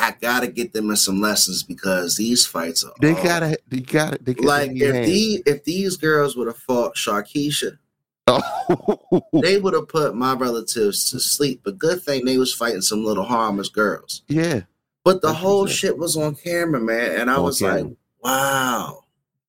[0.00, 3.80] I gotta get them in some lessons because these fights are They all- gotta they
[3.80, 7.78] gotta they gotta like if these if these girls would have fought Sharkeisha,
[8.26, 9.22] Oh.
[9.42, 11.62] they would have put my relatives to sleep.
[11.64, 14.22] But good thing they was fighting some little harmless girls.
[14.28, 14.62] yeah.
[15.04, 15.70] But the whole up.
[15.70, 17.20] shit was on camera, man.
[17.20, 17.84] And I On was camera.
[17.84, 19.04] like, wow.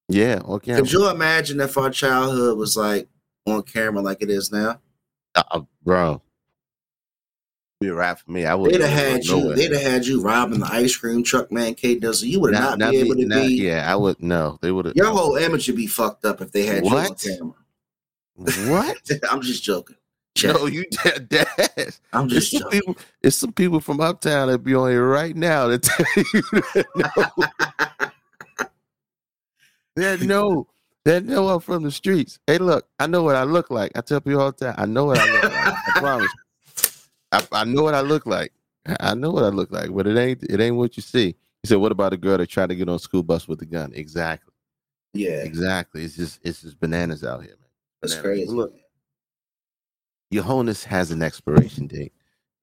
[0.08, 0.40] Yeah.
[0.48, 0.76] Okay.
[0.76, 3.10] Could you imagine if our childhood was like
[3.46, 4.80] on camera like it is now?
[5.36, 6.22] Uh, bro.
[7.80, 8.46] Be a rap for me.
[8.46, 9.56] I would They'd have had you.
[9.56, 11.76] They'd have had you robbing the ice cream truck, man.
[11.76, 12.28] K Dizzle.
[12.28, 13.56] You would not, be able to be.
[13.56, 14.22] Yeah, I would.
[14.22, 14.96] No, they would have.
[14.98, 17.24] Your whole image would be fucked up if they had What?
[17.26, 17.54] you on
[18.36, 18.70] camera.
[18.70, 18.98] What?
[19.32, 19.96] I'm just joking.
[20.36, 20.56] Check.
[20.56, 21.30] No, you dead.
[21.30, 21.96] dead.
[22.12, 22.80] I'm It's just some joking.
[22.82, 22.96] people.
[23.22, 26.42] It's some people from uptown that be on here right now that tell you
[29.96, 30.68] that know, that know
[31.06, 32.40] that know I'm from the streets.
[32.46, 33.94] Hey, look, I know what I look like.
[33.96, 34.76] I tell people all the time.
[34.78, 35.54] I know what I look like.
[35.56, 36.32] I promise.
[37.32, 38.52] I, I know what I look like.
[39.00, 40.44] I know what I look like, but it ain't.
[40.44, 41.36] It ain't what you see.
[41.64, 43.66] He said, "What about a girl that tried to get on school bus with a
[43.66, 44.54] gun?" Exactly.
[45.14, 46.04] yeah, Exactly.
[46.04, 46.40] It's just.
[46.44, 47.70] It's just bananas out here, man.
[48.02, 48.40] that's Bananas.
[48.40, 48.52] crazy.
[48.52, 48.74] Look,
[50.32, 52.14] your wholeness has an expiration date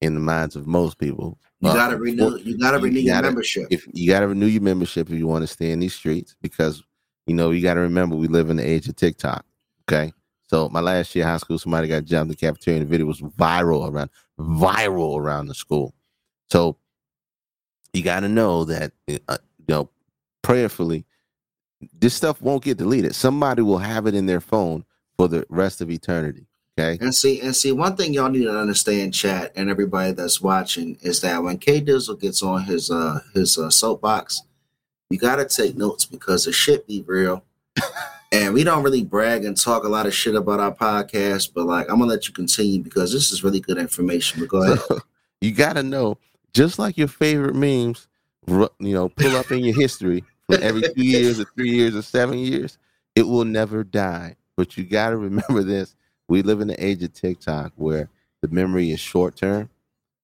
[0.01, 1.37] in the minds of most people.
[1.61, 2.37] You gotta um, renew.
[2.37, 3.67] You gotta you renew your gotta- membership.
[3.69, 6.83] If you gotta renew your membership if you want to stay in these streets, because
[7.25, 9.45] you know you gotta remember we live in the age of TikTok.
[9.89, 10.13] Okay,
[10.47, 12.91] so my last year of high school, somebody got jumped in the cafeteria, and the
[12.91, 15.93] video was viral around viral around the school.
[16.49, 16.77] So
[17.93, 18.93] you gotta know that
[19.27, 19.89] uh, you know
[20.41, 21.05] prayerfully,
[21.99, 23.13] this stuff won't get deleted.
[23.13, 24.85] Somebody will have it in their phone
[25.17, 26.47] for the rest of eternity.
[26.79, 27.03] Okay.
[27.03, 30.97] And see, and see, one thing y'all need to understand, chat, and everybody that's watching,
[31.01, 34.43] is that when K Dizzle gets on his uh his uh, soapbox,
[35.09, 37.43] you gotta take notes because the shit be real.
[38.37, 41.65] and we don't really brag and talk a lot of shit about our podcast, but
[41.65, 44.39] like I'm gonna let you continue because this is really good information.
[44.39, 44.79] But go ahead.
[44.87, 44.99] So
[45.41, 46.17] you got to know,
[46.53, 48.07] just like your favorite memes,
[48.47, 52.03] you know, pull up in your history from every two years or three years or
[52.03, 52.77] seven years,
[53.15, 54.35] it will never die.
[54.55, 55.95] But you got to remember this:
[56.27, 58.07] we live in the age of TikTok where
[58.41, 59.67] the memory is short term,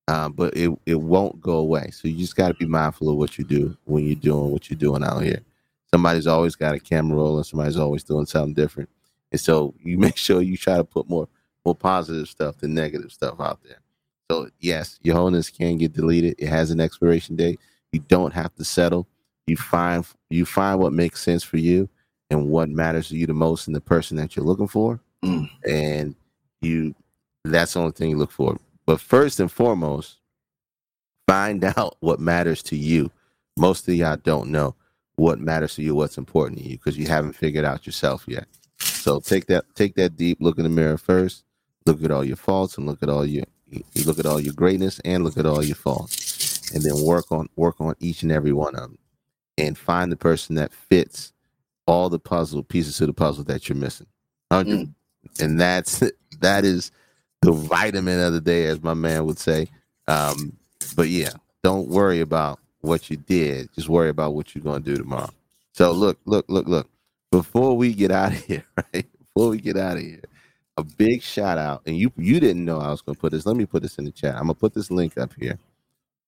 [0.07, 1.89] uh, but it it won't go away.
[1.89, 4.69] So you just got to be mindful of what you do when you're doing what
[4.69, 5.41] you're doing out here.
[5.93, 7.43] Somebody's always got a camera rolling.
[7.43, 8.89] Somebody's always doing something different,
[9.31, 11.27] and so you make sure you try to put more
[11.63, 13.77] more positive stuff than negative stuff out there.
[14.31, 16.33] So yes, your wholeness can get deleted.
[16.39, 17.59] It has an expiration date.
[17.91, 19.07] You don't have to settle.
[19.45, 21.87] You find you find what makes sense for you
[22.31, 24.99] and what matters to you the most in the person that you're looking for.
[25.23, 25.47] Mm.
[25.69, 26.15] And
[26.61, 26.95] you
[27.45, 28.57] that's the only thing you look for.
[28.87, 30.21] But first and foremost,
[31.27, 33.11] find out what matters to you.
[33.55, 34.75] Most of y'all don't know
[35.15, 38.47] what matters to you, what's important to you, because you haven't figured out yourself yet.
[38.79, 41.43] So take that take that deep look in the mirror first.
[41.85, 44.53] Look at all your faults and look at all your you look at all your
[44.53, 48.31] greatness and look at all your faults, and then work on work on each and
[48.31, 48.97] every one of them,
[49.57, 51.33] and find the person that fits
[51.85, 54.07] all the puzzle pieces to the puzzle that you're missing.
[54.51, 54.93] Hundred,
[55.39, 56.03] and that's
[56.39, 56.91] that is
[57.41, 59.67] the vitamin of the day, as my man would say.
[60.07, 60.55] Um,
[60.95, 61.31] but yeah,
[61.63, 65.29] don't worry about what you did; just worry about what you're going to do tomorrow.
[65.73, 66.89] So look, look, look, look.
[67.31, 69.07] Before we get out of here, right?
[69.19, 70.21] Before we get out of here,
[70.77, 73.45] a big shout out, and you you didn't know I was gonna put this.
[73.45, 74.35] Let me put this in the chat.
[74.35, 75.57] I'm gonna put this link up here.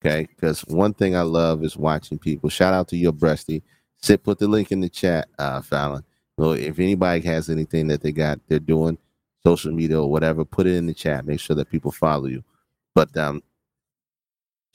[0.03, 2.49] Okay, because one thing I love is watching people.
[2.49, 3.61] Shout out to your breasty.
[4.01, 6.03] Sit, put the link in the chat, uh, Fallon.
[6.37, 8.97] So if anybody has anything that they got, they're doing
[9.43, 11.25] social media or whatever, put it in the chat.
[11.25, 12.43] Make sure that people follow you.
[12.93, 13.41] But um,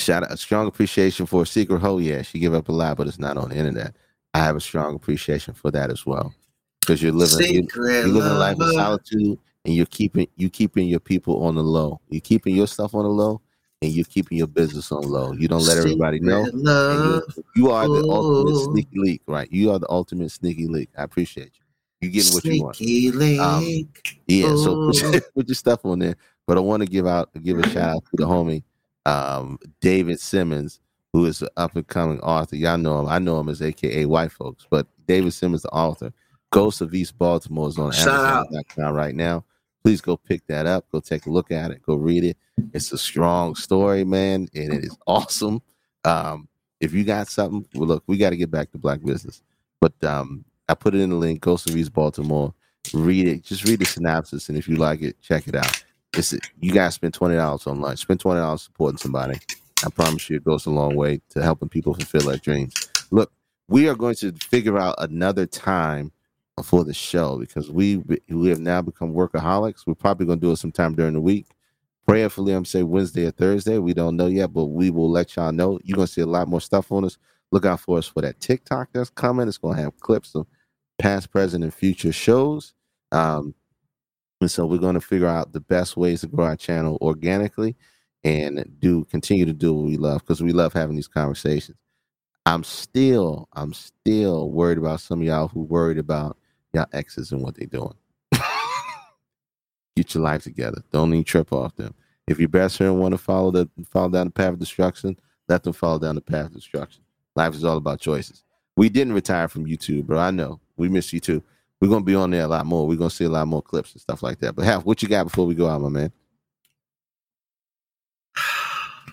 [0.01, 1.99] shout out, a strong appreciation for a Secret Ho.
[1.99, 3.95] Yeah, she give up a lot, but it's not on the internet.
[4.35, 6.33] I have a strong appreciation for that as well
[6.81, 10.49] because you're living you, Secret you're living a life of solitude and you're keeping you
[10.49, 12.01] keeping your people on the low.
[12.09, 13.41] You're keeping your stuff on the low
[13.83, 15.33] and you're keeping your business on low.
[15.33, 16.45] You don't let everybody know.
[16.45, 17.39] Secret and love.
[17.57, 19.51] you, are the ultimate sneaky leak, right?
[19.51, 20.91] You are the ultimate sneaky leak.
[20.97, 21.65] I appreciate you.
[22.01, 22.77] You're getting what you want.
[22.77, 23.41] Sneaky link.
[23.41, 23.89] Um,
[24.27, 25.13] Yeah, so put Ooh.
[25.13, 26.17] your, put your stuff on there.
[26.47, 28.65] But I want to give out give a shout out to the homie
[29.07, 30.81] um, David Simmons,
[31.13, 32.57] who is an up and coming author.
[32.57, 33.09] Y'all know him.
[33.09, 36.13] I know him as AKA White Folks, but David Simmons, the author.
[36.51, 37.95] Ghost of East Baltimore is on.
[37.95, 39.45] Amazon.com right now.
[39.85, 40.85] Please go pick that up.
[40.91, 41.83] Go take a look at it.
[41.83, 42.37] Go read it.
[42.75, 45.63] It's a strong story, man, and it is awesome.
[46.05, 46.49] Um,
[46.81, 49.43] if you got something, well, look, we got to get back to black business.
[49.81, 51.41] But um, I put it in the link.
[51.41, 52.53] Ghost of East Baltimore.
[52.93, 53.45] Read it.
[53.45, 55.80] Just read the synopsis, and if you like it, check it out.
[56.15, 58.01] It's you guys spend twenty dollars on lunch.
[58.01, 59.39] Spend twenty dollars supporting somebody.
[59.85, 62.75] I promise you, it goes a long way to helping people fulfill their dreams.
[63.11, 63.33] Look,
[63.69, 66.13] we are going to figure out another time
[66.65, 69.87] for the show because we we have now become workaholics.
[69.87, 71.47] We're probably going to do it sometime during the week.
[72.07, 73.79] Prayerfully, I'm saying Wednesday or Thursday.
[73.79, 75.79] We don't know yet, but we will let y'all know.
[75.85, 77.19] You're going to see a lot more stuff on us.
[77.53, 79.47] Look out for us for that TikTok that's coming.
[79.47, 80.47] It's going to have clips of
[80.99, 82.75] past, present, and future shows.
[83.13, 83.55] Um,
[84.41, 87.77] and so we're going to figure out the best ways to grow our channel organically
[88.25, 91.77] and do continue to do what we love because we love having these conversations.
[92.47, 96.39] I'm still, I'm still worried about some of y'all who worried about
[96.73, 97.95] y'all exes and what they're doing.
[99.97, 100.83] Get your life together.
[100.91, 101.95] Don't even trip off them.
[102.27, 105.19] If your best friend want to follow the follow down the path of destruction,
[105.49, 107.03] let them follow down the path of destruction.
[107.37, 108.45] Life is all about choices.
[108.77, 110.19] We didn't retire from YouTube, bro.
[110.19, 110.61] I know.
[110.77, 111.43] We miss you too.
[111.81, 112.87] We're gonna be on there a lot more.
[112.87, 114.55] We're gonna see a lot more clips and stuff like that.
[114.55, 116.13] But half, what you got before we go out, my man?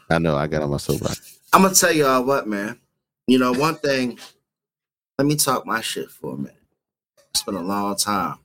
[0.09, 1.39] I know I got on my soapbox.
[1.53, 2.79] I'm gonna tell y'all what, man.
[3.27, 4.19] You know, one thing.
[5.17, 6.53] Let me talk my shit for a minute.
[7.31, 8.37] It's been a long time.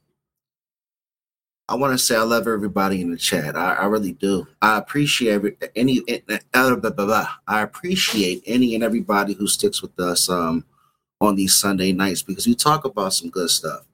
[1.68, 3.56] I want to say I love everybody in the chat.
[3.56, 4.46] I, I really do.
[4.60, 6.00] I appreciate every, any.
[6.54, 7.28] Uh, blah, blah, blah.
[7.46, 10.64] I appreciate any and everybody who sticks with us um,
[11.20, 13.86] on these Sunday nights because we talk about some good stuff.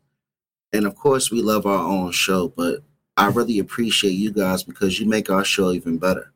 [0.72, 2.82] And of course, we love our own show, but
[3.16, 3.38] I mm-hmm.
[3.38, 6.32] really appreciate you guys because you make our show even better.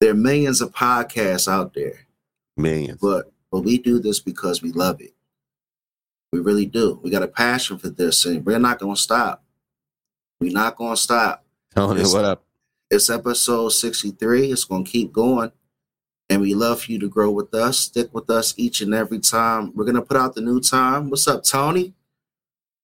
[0.00, 2.06] There are millions of podcasts out there,
[2.56, 2.98] Millions.
[3.00, 5.14] but but we do this because we love it.
[6.32, 6.98] We really do.
[7.02, 9.44] We got a passion for this, and we're not gonna stop.
[10.40, 11.44] We're not gonna stop.
[11.74, 12.44] Tony, what up?
[12.90, 14.50] It's episode 63.
[14.50, 15.52] It's gonna keep going.
[16.30, 17.78] And we love for you to grow with us.
[17.78, 19.72] Stick with us each and every time.
[19.74, 21.10] We're gonna put out the new time.
[21.10, 21.94] What's up, Tony?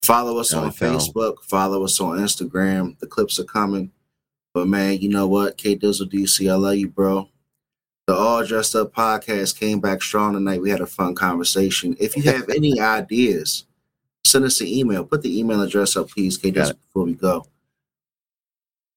[0.02, 1.42] Follow us on Facebook.
[1.42, 2.98] Follow us on Instagram.
[2.98, 3.90] The clips are coming.
[4.54, 5.56] But man, you know what?
[5.56, 7.28] K Dizzle DC, I love you, bro.
[8.06, 10.60] The All Dressed Up podcast came back strong tonight.
[10.60, 11.96] We had a fun conversation.
[12.00, 13.66] If you have any ideas,
[14.24, 15.04] send us an email.
[15.04, 17.46] Put the email address up, please, K Dizzle, before we go.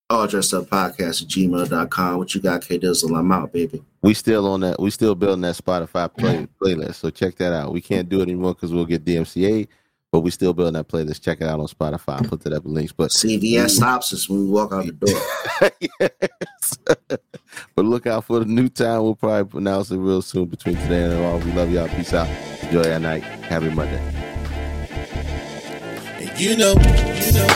[0.09, 2.17] All Dressed Up podcast at gmail.com.
[2.17, 3.17] What you got, K Dizzle?
[3.17, 3.83] I'm out, baby.
[4.01, 4.79] We still on that.
[4.79, 6.95] We still building that Spotify play, playlist.
[6.95, 7.71] So check that out.
[7.71, 9.67] We can't do it anymore because we'll get DMCA,
[10.13, 11.23] but we still building that playlist.
[11.23, 12.21] Check it out on Spotify.
[12.21, 12.91] I'll put that up in links.
[12.91, 15.71] But CVS stops us when we walk out the door.
[15.99, 16.77] yes.
[17.75, 19.01] but look out for the new time.
[19.01, 21.37] We'll probably announce it real soon between today and tomorrow.
[21.37, 21.87] We love y'all.
[21.87, 22.27] Peace out.
[22.61, 23.23] Enjoy your night.
[23.23, 23.97] Happy Monday.
[26.19, 27.47] And you know, you know,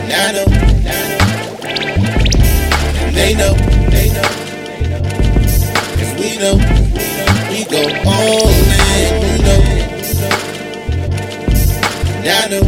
[0.00, 1.20] and I know, and I know,
[3.04, 3.52] and they know,
[3.90, 4.28] they know,
[5.98, 6.56] cause we know,
[7.50, 9.99] we go all in, you know, and
[12.22, 12.60] I know,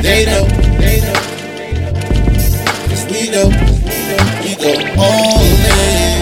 [0.00, 0.44] they know,
[0.80, 1.14] they know,
[2.88, 3.48] cause we know,
[4.42, 6.15] we go all